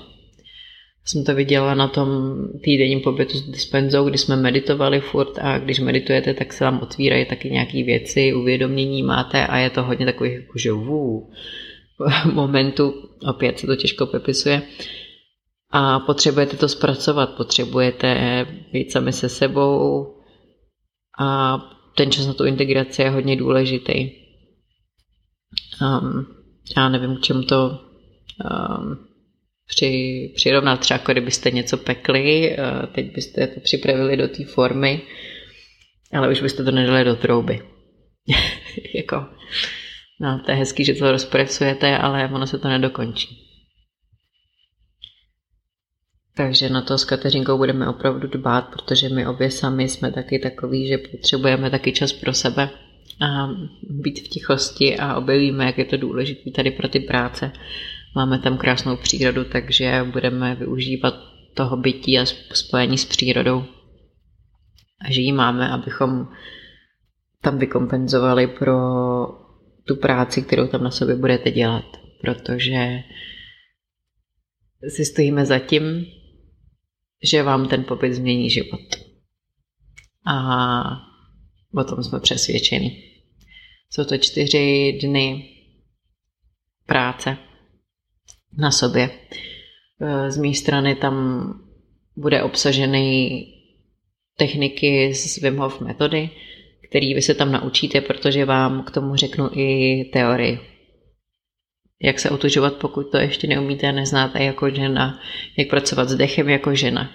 jsem 1.09 1.25
to 1.25 1.35
viděla 1.35 1.75
na 1.75 1.89
tom 1.89 2.37
týdenním 2.65 3.01
pobytu 3.01 3.39
s 3.39 3.43
dispenzou, 3.43 4.05
kdy 4.05 4.19
jsme 4.19 4.37
meditovali 4.37 5.01
furt 5.01 5.39
a 5.41 5.59
když 5.59 5.81
meditujete, 5.81 6.35
tak 6.35 6.53
se 6.53 6.65
vám 6.65 6.81
otvírají 6.83 7.27
taky 7.27 7.51
nějaké 7.51 7.83
věci, 7.83 8.35
uvědomění 8.35 9.03
máte 9.03 9.47
a 9.47 9.59
je 9.59 9.71
to 9.71 9.83
hodně 9.83 10.07
takových 10.07 10.35
jakože 10.35 10.73
vů, 10.73 11.31
momentu, 12.33 12.95
opět 13.29 13.59
se 13.59 13.67
to 13.67 13.77
těžko 13.77 14.07
popisuje, 14.07 14.63
a 15.71 16.01
potřebujete 16.01 16.57
to 16.57 16.69
zpracovat, 16.69 17.37
potřebujete 17.37 18.47
být 18.73 18.93
sami 18.93 19.13
se 19.13 19.29
sebou 19.29 20.07
a 21.19 21.59
ten 21.97 22.11
čas 22.11 22.27
na 22.27 22.35
tu 22.35 22.45
integraci 22.45 23.03
je 23.03 23.11
hodně 23.11 23.37
důležitý. 23.37 24.11
Um, 25.83 26.27
já 26.77 26.89
nevím, 26.89 27.17
k 27.17 27.21
čemu 27.21 27.43
to 27.43 27.81
um, 28.51 29.08
při, 29.69 30.33
přirovnat 30.37 30.81
třeba, 30.81 30.99
jako 30.99 31.13
kdybyste 31.13 31.51
něco 31.51 31.77
pekli, 31.77 32.53
eh, 32.53 32.87
teď 32.95 33.15
byste 33.15 33.47
to 33.47 33.61
připravili 33.61 34.17
do 34.17 34.29
té 34.29 34.45
formy, 34.45 35.03
ale 36.13 36.31
už 36.31 36.41
byste 36.41 36.65
to 36.65 36.71
nedali 36.71 37.05
do 37.05 37.17
trouby. 37.17 37.63
jako, 38.95 39.27
no, 40.21 40.43
to 40.45 40.51
je 40.51 40.57
hezký, 40.57 40.85
že 40.85 40.95
to 40.95 41.13
rozpresujete, 41.13 41.99
ale 41.99 42.31
ono 42.35 42.47
se 42.47 42.59
to 42.59 42.69
nedokončí. 42.69 43.49
Takže 46.37 46.69
na 46.69 46.83
to 46.83 46.99
s 46.99 47.05
Kateřinkou 47.05 47.57
budeme 47.57 47.89
opravdu 47.89 48.29
dbát, 48.29 48.63
protože 48.63 49.09
my 49.09 49.27
obě 49.27 49.51
sami 49.51 49.89
jsme 49.89 50.13
taky 50.13 50.39
takový, 50.39 50.87
že 50.87 50.99
potřebujeme 50.99 51.71
taky 51.71 51.93
čas 51.93 52.13
pro 52.13 52.35
sebe 52.35 52.71
a 53.21 53.49
být 53.83 54.21
v 54.21 54.29
tichosti 54.29 54.99
a 54.99 55.17
objevíme, 55.17 55.65
jak 55.65 55.79
je 55.79 55.85
to 55.85 55.97
důležité 55.97 56.51
tady 56.51 56.71
pro 56.71 56.89
ty 56.89 57.01
práce 57.01 57.53
Máme 58.19 58.39
tam 58.39 58.59
krásnou 58.59 58.97
přírodu, 58.97 59.45
takže 59.45 60.05
budeme 60.13 60.55
využívat 60.55 61.15
toho 61.55 61.77
bytí 61.77 62.19
a 62.19 62.27
spojení 62.53 62.99
s 62.99 63.05
přírodou. 63.05 63.65
A 65.01 65.13
že 65.13 65.21
ji 65.21 65.33
máme, 65.33 65.69
abychom 65.69 66.29
tam 67.43 67.59
vykompenzovali 67.59 68.47
pro 68.47 68.77
tu 69.85 69.97
práci, 69.97 70.43
kterou 70.43 70.67
tam 70.67 70.83
na 70.83 70.91
sobě 70.91 71.17
budete 71.17 71.51
dělat. 71.51 71.85
Protože 72.21 73.03
si 74.89 75.05
stojíme 75.05 75.47
za 75.47 75.59
tím, 75.59 76.07
že 77.23 77.43
vám 77.43 77.69
ten 77.69 77.85
pobyt 77.85 78.15
změní 78.15 78.51
život. 78.51 78.97
A 80.27 80.37
o 81.75 81.85
tom 81.85 82.05
jsme 82.05 82.21
přesvědčeni. 82.21 83.03
Jsou 83.91 84.05
to 84.05 84.19
čtyři 84.19 84.99
dny 85.03 85.55
práce, 86.87 87.39
na 88.59 88.71
sobě. 88.71 89.11
Eh, 90.01 90.31
z 90.31 90.37
mé 90.37 90.55
strany 90.55 90.95
tam 90.95 91.55
bude 92.17 92.43
obsaženy 92.43 93.47
techniky 94.37 95.15
z 95.15 95.43
Wim 95.43 95.57
Hof 95.57 95.81
metody, 95.81 96.31
který 96.89 97.15
vy 97.15 97.23
se 97.23 97.35
tam 97.35 97.53
naučíte, 97.53 98.01
protože 98.01 98.45
vám 98.45 98.83
k 98.83 98.91
tomu 98.91 99.17
řeknu 99.17 99.51
i 99.53 100.05
teorii. 100.13 100.59
jak 102.03 102.19
se 102.19 102.31
otužovat, 102.31 102.75
pokud 102.75 103.11
to 103.11 103.17
ještě 103.17 103.47
neumíte 103.47 103.89
a 103.89 103.93
neznáte 103.93 104.45
jako 104.45 104.71
žena, 104.71 105.21
jak 105.57 105.69
pracovat 105.69 106.09
s 106.09 106.15
dechem 106.15 106.49
jako 106.49 106.75
žena. 106.75 107.11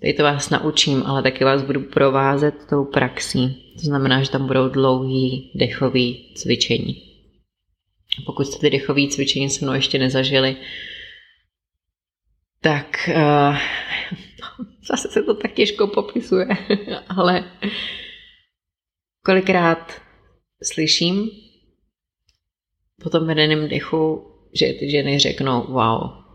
Tady 0.00 0.14
to 0.14 0.22
vás 0.22 0.50
naučím, 0.50 1.02
ale 1.06 1.22
taky 1.22 1.44
vás 1.44 1.62
budu 1.62 1.80
provázet 1.80 2.54
tou 2.70 2.84
praxí. 2.84 3.72
To 3.74 3.80
znamená, 3.80 4.22
že 4.22 4.30
tam 4.30 4.46
budou 4.46 4.68
dlouhý 4.68 5.50
dechový 5.54 6.32
cvičení. 6.34 7.05
Pokud 8.26 8.44
jste 8.44 8.58
ty 8.58 8.70
dechové 8.70 9.08
cvičení 9.08 9.50
se 9.50 9.64
mnou 9.64 9.74
ještě 9.74 9.98
nezažili, 9.98 10.56
tak 12.60 13.08
uh, 13.08 13.56
zase 14.90 15.08
se 15.08 15.22
to 15.22 15.34
tak 15.34 15.52
těžko 15.52 15.86
popisuje, 15.86 16.46
ale 17.08 17.50
kolikrát 19.24 20.02
slyším 20.62 21.30
po 23.02 23.10
tom 23.10 23.26
vedeném 23.26 23.68
dechu, 23.68 24.32
že 24.54 24.72
ty 24.72 24.90
ženy 24.90 25.18
řeknou, 25.18 25.66
wow, 25.66 26.26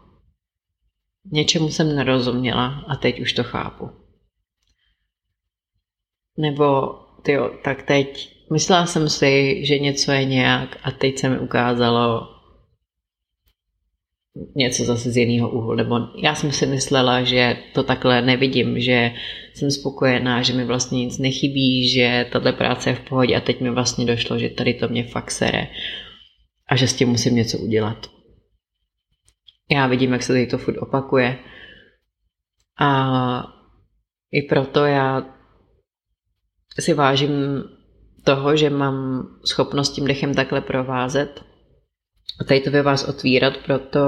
něčemu 1.25 1.69
jsem 1.69 1.95
nerozuměla 1.95 2.85
a 2.87 2.95
teď 2.95 3.19
už 3.19 3.33
to 3.33 3.43
chápu. 3.43 3.89
Nebo, 6.37 6.93
tyjo, 7.23 7.49
tak 7.63 7.83
teď 7.83 8.37
myslela 8.51 8.85
jsem 8.85 9.09
si, 9.09 9.65
že 9.65 9.79
něco 9.79 10.11
je 10.11 10.25
nějak 10.25 10.77
a 10.83 10.91
teď 10.91 11.17
se 11.17 11.29
mi 11.29 11.39
ukázalo 11.39 12.27
něco 14.55 14.83
zase 14.83 15.11
z 15.11 15.17
jiného 15.17 15.49
úhlu. 15.49 15.75
Nebo 15.75 15.95
já 16.23 16.35
jsem 16.35 16.51
si 16.51 16.65
myslela, 16.65 17.23
že 17.23 17.57
to 17.73 17.83
takhle 17.83 18.21
nevidím, 18.21 18.79
že 18.79 19.11
jsem 19.53 19.71
spokojená, 19.71 20.41
že 20.41 20.53
mi 20.53 20.65
vlastně 20.65 21.05
nic 21.05 21.17
nechybí, 21.17 21.89
že 21.89 22.25
tato 22.31 22.53
práce 22.53 22.89
je 22.89 22.95
v 22.95 22.99
pohodě 23.09 23.35
a 23.35 23.41
teď 23.41 23.61
mi 23.61 23.69
vlastně 23.69 24.05
došlo, 24.05 24.39
že 24.39 24.49
tady 24.49 24.73
to 24.73 24.87
mě 24.87 25.03
fakt 25.03 25.31
sere 25.31 25.67
a 26.67 26.75
že 26.75 26.87
s 26.87 26.93
tím 26.93 27.09
musím 27.09 27.35
něco 27.35 27.57
udělat. 27.57 28.11
Já 29.71 29.87
vidím, 29.87 30.13
jak 30.13 30.23
se 30.23 30.33
tady 30.33 30.47
to 30.47 30.57
furt 30.57 30.77
opakuje 30.77 31.39
a 32.79 33.43
i 34.31 34.41
proto 34.41 34.85
já 34.85 35.35
si 36.79 36.93
vážím 36.93 37.63
toho, 38.23 38.55
že 38.55 38.69
mám 38.69 39.27
schopnost 39.45 39.89
tím 39.89 40.07
dechem 40.07 40.33
takhle 40.33 40.61
provázet 40.61 41.43
a 42.41 42.43
tady 42.43 42.61
to 42.61 42.71
ve 42.71 42.81
vás 42.81 43.03
otvírat, 43.03 43.57
proto 43.57 43.99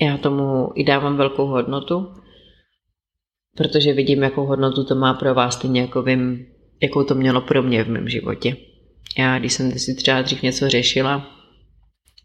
já 0.00 0.16
tomu 0.16 0.68
i 0.74 0.84
dávám 0.84 1.16
velkou 1.16 1.46
hodnotu, 1.46 2.14
protože 3.56 3.92
vidím, 3.92 4.22
jakou 4.22 4.46
hodnotu 4.46 4.84
to 4.84 4.94
má 4.94 5.14
pro 5.14 5.34
vás, 5.34 5.54
stejně 5.54 5.80
jako 5.80 6.02
vím, 6.02 6.46
jakou 6.82 7.04
to 7.04 7.14
mělo 7.14 7.40
pro 7.40 7.62
mě 7.62 7.84
v 7.84 7.88
mém 7.88 8.08
životě. 8.08 8.56
Já, 9.18 9.38
když 9.38 9.52
jsem 9.52 9.78
si 9.78 9.94
třeba 9.94 10.22
dřív 10.22 10.42
něco 10.42 10.68
řešila, 10.68 11.26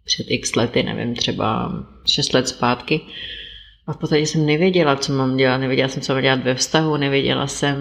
před 0.05 0.25
x 0.27 0.55
lety, 0.55 0.83
nevím, 0.83 1.15
třeba 1.15 1.71
6 2.05 2.33
let 2.33 2.47
zpátky, 2.47 3.01
a 3.87 3.93
v 3.93 3.97
podstatě 3.97 4.21
jsem 4.21 4.45
nevěděla, 4.45 4.95
co 4.95 5.13
mám 5.13 5.37
dělat, 5.37 5.57
nevěděla 5.57 5.87
jsem, 5.87 6.01
co 6.01 6.13
mám 6.13 6.21
dělat 6.21 6.43
ve 6.43 6.55
vztahu, 6.55 6.97
nevěděla 6.97 7.47
jsem, 7.47 7.77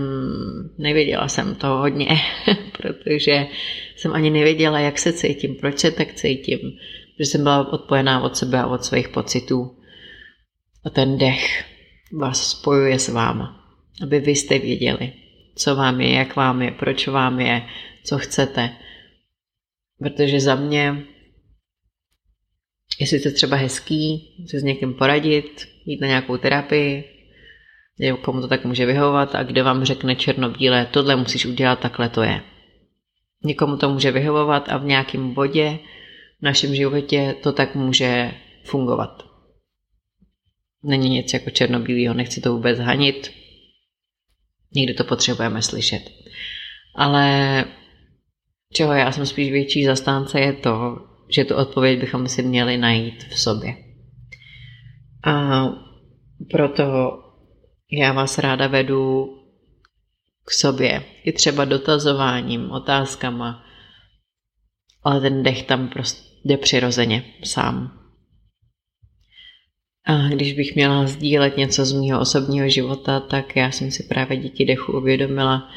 nevěděla 0.78 1.28
jsem 1.28 1.54
to 1.54 1.66
hodně, 1.66 2.08
protože 2.78 3.46
jsem 3.96 4.12
ani 4.12 4.30
nevěděla, 4.30 4.80
jak 4.80 4.98
se 4.98 5.12
cítím, 5.12 5.54
proč 5.54 5.78
se 5.78 5.90
tak 5.90 6.14
cítím, 6.14 6.58
protože 7.16 7.26
jsem 7.26 7.42
byla 7.42 7.72
odpojená 7.72 8.22
od 8.22 8.36
sebe 8.36 8.58
a 8.58 8.66
od 8.66 8.84
svých 8.84 9.08
pocitů. 9.08 9.76
A 10.84 10.90
ten 10.90 11.18
dech 11.18 11.64
vás 12.12 12.50
spojuje 12.50 12.98
s 12.98 13.08
váma, 13.08 13.64
aby 14.02 14.20
vy 14.20 14.30
jste 14.30 14.58
věděli, 14.58 15.12
co 15.56 15.76
vám 15.76 16.00
je, 16.00 16.12
jak 16.12 16.36
vám 16.36 16.62
je, 16.62 16.70
proč 16.70 17.08
vám 17.08 17.40
je, 17.40 17.62
co 18.04 18.18
chcete. 18.18 18.70
Protože 19.98 20.40
za 20.40 20.54
mě 20.54 21.04
je 23.00 23.06
sice 23.06 23.30
třeba 23.30 23.56
hezký 23.56 24.34
se 24.50 24.60
s 24.60 24.62
někým 24.62 24.94
poradit, 24.94 25.75
jít 25.86 26.00
na 26.00 26.06
nějakou 26.06 26.36
terapii, 26.36 27.04
komu 28.22 28.40
to 28.40 28.48
tak 28.48 28.64
může 28.64 28.86
vyhovovat 28.86 29.34
a 29.34 29.42
kde 29.42 29.62
vám 29.62 29.84
řekne 29.84 30.16
černobílé, 30.16 30.86
tohle 30.90 31.16
musíš 31.16 31.46
udělat, 31.46 31.80
takhle 31.80 32.08
to 32.08 32.22
je. 32.22 32.40
Někomu 33.44 33.76
to 33.76 33.90
může 33.90 34.10
vyhovovat 34.10 34.68
a 34.68 34.76
v 34.76 34.84
nějakém 34.84 35.34
bodě 35.34 35.78
v 36.40 36.42
našem 36.42 36.74
životě 36.74 37.34
to 37.42 37.52
tak 37.52 37.74
může 37.74 38.34
fungovat. 38.64 39.22
Není 40.82 41.08
nic 41.08 41.32
jako 41.32 41.50
černobílého, 41.50 42.14
nechci 42.14 42.40
to 42.40 42.52
vůbec 42.52 42.78
hanit. 42.78 43.32
Někdy 44.74 44.94
to 44.94 45.04
potřebujeme 45.04 45.62
slyšet. 45.62 46.02
Ale 46.94 47.64
čeho 48.72 48.92
já 48.92 49.12
jsem 49.12 49.26
spíš 49.26 49.50
větší 49.50 49.84
zastánce 49.84 50.40
je 50.40 50.52
to, 50.52 50.96
že 51.28 51.44
tu 51.44 51.54
odpověď 51.54 52.00
bychom 52.00 52.28
si 52.28 52.42
měli 52.42 52.76
najít 52.76 53.24
v 53.24 53.40
sobě. 53.40 53.85
A 55.26 55.66
proto 56.50 56.84
já 57.90 58.12
vás 58.12 58.38
ráda 58.38 58.66
vedu 58.66 59.26
k 60.44 60.50
sobě, 60.50 61.04
i 61.24 61.32
třeba 61.32 61.64
dotazováním, 61.64 62.70
otázkama, 62.70 63.64
ale 65.02 65.20
ten 65.20 65.42
dech 65.42 65.62
tam 65.62 65.88
prostě 65.88 66.26
jde 66.44 66.56
přirozeně 66.56 67.24
sám. 67.44 67.98
A 70.06 70.28
když 70.28 70.52
bych 70.52 70.74
měla 70.74 71.06
sdílet 71.06 71.56
něco 71.56 71.84
z 71.84 71.92
mého 71.92 72.20
osobního 72.20 72.68
života, 72.68 73.20
tak 73.20 73.56
já 73.56 73.70
jsem 73.70 73.90
si 73.90 74.02
právě 74.02 74.36
díky 74.36 74.64
dechu 74.64 74.92
uvědomila, 74.92 75.70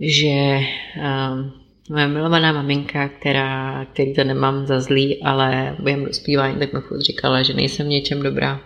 že 0.00 0.58
um, 0.96 1.67
moje 1.90 2.08
milovaná 2.08 2.52
maminka, 2.52 3.08
která, 3.08 3.84
který 3.84 4.14
to 4.14 4.24
nemám 4.24 4.66
za 4.66 4.80
zlý, 4.80 5.22
ale 5.22 5.76
během 5.78 6.04
dospívání 6.04 6.58
tak 6.58 6.72
mi 6.72 6.80
furt 6.80 7.00
říkala, 7.00 7.42
že 7.42 7.54
nejsem 7.54 7.86
v 7.86 7.90
něčem 7.90 8.22
dobrá. 8.22 8.60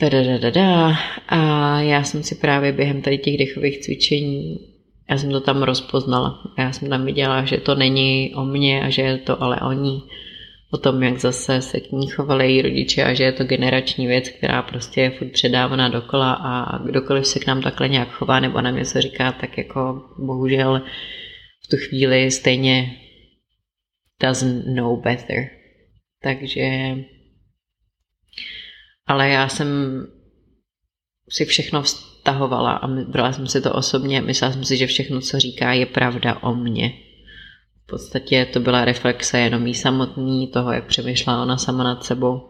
Da 0.00 0.92
A 1.28 1.80
já 1.80 2.04
jsem 2.04 2.22
si 2.22 2.34
právě 2.34 2.72
během 2.72 3.02
tady 3.02 3.18
těch 3.18 3.38
dechových 3.38 3.78
cvičení, 3.78 4.58
já 5.10 5.18
jsem 5.18 5.30
to 5.30 5.40
tam 5.40 5.62
rozpoznala. 5.62 6.42
Já 6.58 6.72
jsem 6.72 6.88
tam 6.88 7.04
viděla, 7.04 7.44
že 7.44 7.56
to 7.56 7.74
není 7.74 8.32
o 8.34 8.44
mně 8.44 8.82
a 8.82 8.90
že 8.90 9.02
je 9.02 9.18
to 9.18 9.42
ale 9.42 9.60
o 9.60 9.72
ní. 9.72 10.02
O 10.70 10.78
tom, 10.78 11.02
jak 11.02 11.18
zase 11.18 11.62
se 11.62 11.80
k 11.80 11.92
ní 11.92 12.06
chovali 12.06 12.52
její 12.52 12.62
rodiče 12.62 13.04
a 13.04 13.14
že 13.14 13.24
je 13.24 13.32
to 13.32 13.44
generační 13.44 14.06
věc, 14.06 14.28
která 14.28 14.62
prostě 14.62 15.00
je 15.00 15.10
furt 15.10 15.32
předávaná 15.32 15.88
dokola 15.88 16.32
a 16.32 16.78
kdokoliv 16.78 17.26
se 17.26 17.38
k 17.38 17.46
nám 17.46 17.62
takhle 17.62 17.88
nějak 17.88 18.10
chová 18.10 18.40
nebo 18.40 18.62
mě 18.62 18.84
se 18.84 19.02
říká, 19.02 19.32
tak 19.32 19.58
jako 19.58 20.02
bohužel 20.18 20.82
v 21.64 21.68
tu 21.68 21.76
chvíli 21.76 22.30
stejně 22.30 22.96
doesn't 24.20 24.66
know 24.66 25.00
better. 25.00 25.48
Takže 26.22 26.94
ale 29.06 29.28
já 29.28 29.48
jsem 29.48 29.68
si 31.30 31.44
všechno 31.44 31.82
vztahovala 31.82 32.72
a 32.72 32.86
brala 32.86 33.32
jsem 33.32 33.46
si 33.46 33.60
to 33.60 33.72
osobně. 33.72 34.20
Myslela 34.20 34.52
jsem 34.52 34.64
si, 34.64 34.76
že 34.76 34.86
všechno, 34.86 35.20
co 35.20 35.40
říká, 35.40 35.72
je 35.72 35.86
pravda 35.86 36.42
o 36.42 36.54
mně. 36.54 36.92
V 37.88 37.90
podstatě 37.90 38.46
to 38.52 38.60
byla 38.60 38.84
reflexe 38.84 39.40
jenom 39.40 39.66
jí 39.66 39.74
samotný, 39.74 40.46
toho, 40.46 40.72
jak 40.72 40.86
přemýšlela 40.86 41.42
ona 41.42 41.56
sama 41.56 41.84
nad 41.84 42.04
sebou. 42.04 42.40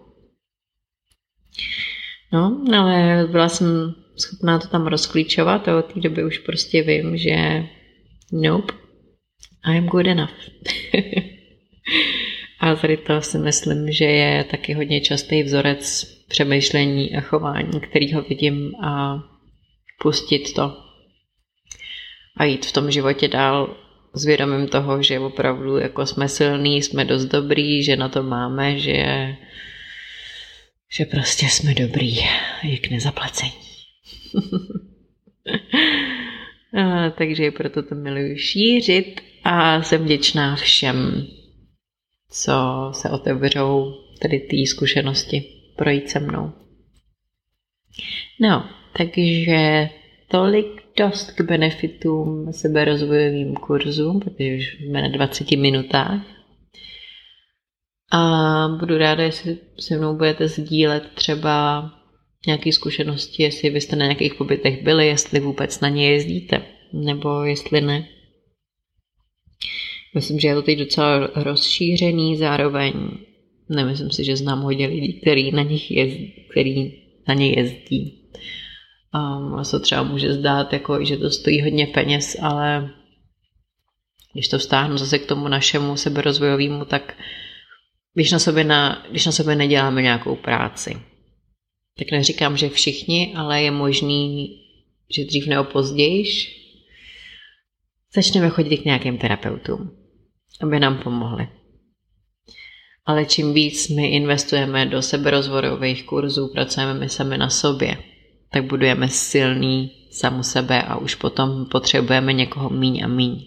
No, 2.33 2.61
ale 2.79 3.27
byla 3.31 3.48
jsem 3.48 3.94
schopná 4.16 4.59
to 4.59 4.68
tam 4.68 4.87
rozklíčovat 4.87 5.68
a 5.68 5.79
od 5.79 5.92
té 5.92 6.01
doby 6.01 6.24
už 6.24 6.38
prostě 6.38 6.83
vím, 6.83 7.16
že 7.16 7.64
nope, 8.33 8.74
I 9.64 9.79
am 9.79 9.87
good 9.87 10.07
enough. 10.07 10.51
a 12.61 12.74
tady 12.74 12.96
to 12.96 13.20
si 13.20 13.38
myslím, 13.38 13.92
že 13.92 14.05
je 14.05 14.44
taky 14.44 14.72
hodně 14.72 15.01
častý 15.01 15.42
vzorec 15.42 16.05
přemýšlení 16.29 17.16
a 17.16 17.20
chování, 17.20 17.81
kterýho 17.81 18.22
vidím 18.22 18.74
a 18.85 19.22
pustit 20.03 20.55
to 20.55 20.77
a 22.37 22.44
jít 22.44 22.66
v 22.66 22.72
tom 22.72 22.90
životě 22.90 23.29
dál 23.29 23.77
s 24.18 24.24
vědomím 24.24 24.68
toho, 24.68 25.02
že 25.02 25.18
opravdu 25.18 25.78
jako 25.78 26.07
jsme 26.07 26.28
silní, 26.28 26.83
jsme 26.83 27.04
dost 27.04 27.24
dobrý, 27.24 27.83
že 27.83 27.96
na 27.96 28.09
to 28.09 28.22
máme, 28.22 28.78
že, 28.78 29.37
že 30.92 31.04
prostě 31.04 31.46
jsme 31.46 31.74
dobrý, 31.74 32.16
jak 32.62 32.90
nezaplacení. 32.90 33.52
a, 36.78 37.11
takže 37.11 37.50
proto 37.50 37.83
to 37.83 37.94
miluji 37.94 38.38
šířit 38.38 39.20
a 39.44 39.83
jsem 39.83 40.04
vděčná 40.04 40.57
všem, 40.57 41.26
co 42.31 42.52
se 42.94 43.11
otevřou 43.11 43.94
tady 44.22 44.40
té 44.40 44.66
zkušenosti 44.66 45.44
projít 45.76 46.11
se 46.11 46.20
mnou. 46.20 46.52
No, 48.40 48.70
takže 48.96 49.90
tolik 50.30 50.66
dost 50.96 51.30
k 51.30 51.40
benefitům 51.40 52.52
seberozvojovým 52.52 53.54
kurzům, 53.54 54.20
protože 54.20 54.56
už 54.56 54.78
jsme 54.80 55.02
na 55.02 55.08
20 55.08 55.50
minutách. 55.50 56.20
A 58.12 58.68
budu 58.80 58.98
ráda, 58.98 59.22
jestli 59.22 59.58
se 59.80 59.98
mnou 59.98 60.16
budete 60.16 60.48
sdílet 60.48 61.10
třeba 61.14 61.90
nějaké 62.46 62.72
zkušenosti, 62.72 63.42
jestli 63.42 63.70
vy 63.70 63.80
jste 63.80 63.96
na 63.96 64.04
nějakých 64.06 64.34
pobytech 64.34 64.82
byli, 64.82 65.06
jestli 65.06 65.40
vůbec 65.40 65.80
na 65.80 65.88
ně 65.88 66.12
jezdíte, 66.12 66.62
nebo 66.92 67.44
jestli 67.44 67.80
ne. 67.80 68.08
Myslím, 70.14 70.40
že 70.40 70.48
je 70.48 70.54
to 70.54 70.62
teď 70.62 70.78
docela 70.78 71.30
rozšířený, 71.34 72.36
zároveň 72.36 72.92
nemyslím 73.68 74.10
si, 74.10 74.24
že 74.24 74.36
znám 74.36 74.60
hodně 74.60 74.86
lidí, 74.86 75.20
který 75.20 75.52
na 75.52 75.62
nich 75.62 75.90
jezdí, 75.90 76.32
který 76.50 76.92
na 77.28 77.34
ně 77.34 77.50
jezdí. 77.50 78.30
Um, 79.14 79.64
se 79.64 79.80
třeba 79.80 80.02
může 80.02 80.32
zdát, 80.32 80.72
jako, 80.72 81.04
že 81.04 81.16
to 81.16 81.30
stojí 81.30 81.62
hodně 81.62 81.86
peněz, 81.86 82.36
ale 82.42 82.90
když 84.32 84.48
to 84.48 84.58
vztáhnu 84.58 84.98
zase 84.98 85.18
k 85.18 85.26
tomu 85.26 85.48
našemu 85.48 85.96
seberozvojovému, 85.96 86.84
tak 86.84 87.14
když 88.14 88.32
na, 88.32 88.38
sobě 88.38 88.64
na, 88.64 89.06
když 89.10 89.26
na 89.26 89.32
sobě 89.32 89.56
neděláme 89.56 90.02
nějakou 90.02 90.36
práci, 90.36 90.96
tak 91.98 92.10
neříkám, 92.10 92.56
že 92.56 92.68
všichni, 92.68 93.34
ale 93.36 93.62
je 93.62 93.70
možný, 93.70 94.58
že 95.16 95.24
dřív 95.24 95.46
nebo 95.46 95.64
později 95.64 96.24
začneme 98.14 98.50
chodit 98.50 98.76
k 98.76 98.84
nějakým 98.84 99.18
terapeutům, 99.18 99.90
aby 100.62 100.80
nám 100.80 100.98
pomohli. 100.98 101.48
Ale 103.06 103.24
čím 103.24 103.54
víc 103.54 103.88
my 103.88 104.08
investujeme 104.08 104.86
do 104.86 105.02
seberozvojových 105.02 106.04
kurzů, 106.04 106.48
pracujeme 106.48 106.94
my 106.94 107.08
sami 107.08 107.38
na 107.38 107.50
sobě, 107.50 107.98
tak 108.52 108.64
budujeme 108.64 109.08
silný 109.08 109.90
samu 110.11 110.42
sebe 110.42 110.82
a 110.82 110.96
už 110.96 111.14
potom 111.14 111.66
potřebujeme 111.66 112.32
někoho 112.32 112.70
míň 112.70 113.04
a 113.04 113.08
míň. 113.08 113.46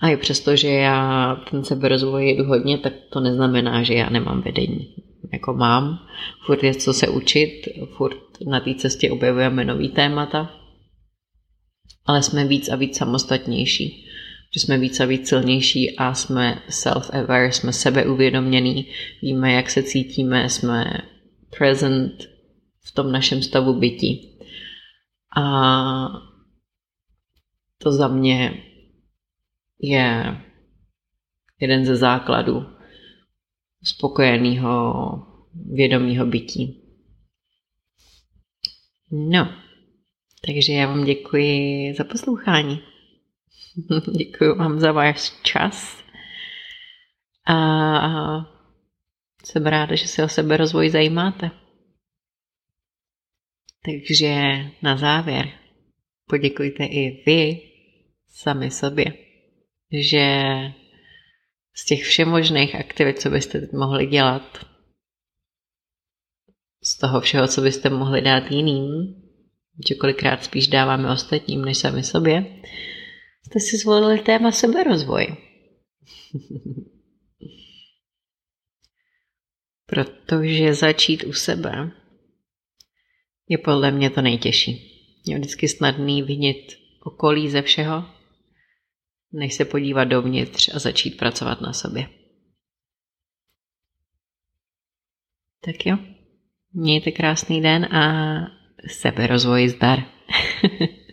A 0.00 0.08
i 0.08 0.16
přesto, 0.16 0.56
že 0.56 0.68
já 0.68 1.36
ten 1.50 1.64
seberozvoj 1.64 2.28
jedu 2.28 2.44
hodně, 2.44 2.78
tak 2.78 2.92
to 3.12 3.20
neznamená, 3.20 3.82
že 3.82 3.94
já 3.94 4.10
nemám 4.10 4.42
vedení. 4.42 4.94
Jako 5.32 5.54
mám, 5.54 5.98
furt 6.46 6.62
je 6.64 6.74
co 6.74 6.92
se 6.92 7.08
učit, 7.08 7.68
furt 7.96 8.16
na 8.46 8.60
té 8.60 8.74
cestě 8.74 9.10
objevujeme 9.10 9.64
nový 9.64 9.88
témata, 9.88 10.52
ale 12.06 12.22
jsme 12.22 12.44
víc 12.44 12.68
a 12.68 12.76
víc 12.76 12.96
samostatnější. 12.96 14.04
Že 14.54 14.60
jsme 14.60 14.78
víc 14.78 15.00
a 15.00 15.04
víc 15.04 15.28
silnější 15.28 15.96
a 15.96 16.14
jsme 16.14 16.62
self-aware, 16.68 17.48
jsme 17.48 17.72
sebeuvědomění, 17.72 18.86
víme, 19.22 19.52
jak 19.52 19.70
se 19.70 19.82
cítíme, 19.82 20.48
jsme 20.48 20.84
present 21.58 22.28
v 22.88 22.92
tom 22.92 23.12
našem 23.12 23.42
stavu 23.42 23.80
bytí. 23.80 24.38
A 25.36 25.44
to 27.78 27.92
za 27.92 28.08
mě 28.08 28.62
je 29.78 30.36
jeden 31.60 31.84
ze 31.84 31.96
základů 31.96 32.66
spokojeného 33.84 35.04
vědomího 35.72 36.26
bytí. 36.26 36.84
No, 39.10 39.54
takže 40.46 40.72
já 40.72 40.86
vám 40.86 41.04
děkuji 41.04 41.94
za 41.94 42.04
poslouchání. 42.04 42.80
děkuji 44.16 44.54
vám 44.54 44.80
za 44.80 44.92
váš 44.92 45.32
čas. 45.42 46.04
A 47.46 48.58
jsem 49.44 49.66
ráda, 49.66 49.96
že 49.96 50.08
se 50.08 50.24
o 50.24 50.28
sebe 50.28 50.56
rozvoj 50.56 50.90
zajímáte. 50.90 51.50
Takže 53.88 54.34
na 54.82 54.96
závěr 54.96 55.48
poděkujte 56.26 56.84
i 56.84 57.22
vy 57.26 57.60
sami 58.28 58.70
sobě 58.70 59.28
že 59.92 60.46
z 61.74 61.84
těch 61.84 62.02
všemožných 62.04 62.74
aktivit, 62.74 63.20
co 63.20 63.30
byste 63.30 63.68
mohli 63.72 64.06
dělat, 64.06 64.66
z 66.82 66.98
toho 66.98 67.20
všeho, 67.20 67.48
co 67.48 67.60
byste 67.60 67.90
mohli 67.90 68.22
dát 68.22 68.50
jiným, 68.50 69.14
že 69.88 69.94
kolikrát 69.94 70.44
spíš 70.44 70.68
dáváme 70.68 71.12
ostatním 71.12 71.64
než 71.64 71.78
sami 71.78 72.02
sobě, 72.04 72.62
jste 73.46 73.60
si 73.60 73.76
zvolili 73.76 74.18
téma 74.18 74.52
seberozvoj. 74.52 75.26
Protože 79.86 80.74
začít 80.74 81.24
u 81.24 81.32
sebe 81.32 81.90
je 83.48 83.58
podle 83.58 83.90
mě 83.90 84.10
to 84.10 84.22
nejtěžší. 84.22 84.94
Je 85.26 85.38
vždycky 85.38 85.68
snadný 85.68 86.22
vinit 86.22 86.78
okolí 87.04 87.50
ze 87.50 87.62
všeho, 87.62 88.04
než 89.32 89.54
se 89.54 89.64
podívat 89.64 90.04
dovnitř 90.04 90.74
a 90.74 90.78
začít 90.78 91.16
pracovat 91.16 91.60
na 91.60 91.72
sobě. 91.72 92.08
Tak 95.64 95.86
jo, 95.86 95.98
mějte 96.72 97.10
krásný 97.10 97.62
den 97.62 97.84
a 97.84 98.36
seberozvoj 98.86 99.68
zdar. 99.68 99.98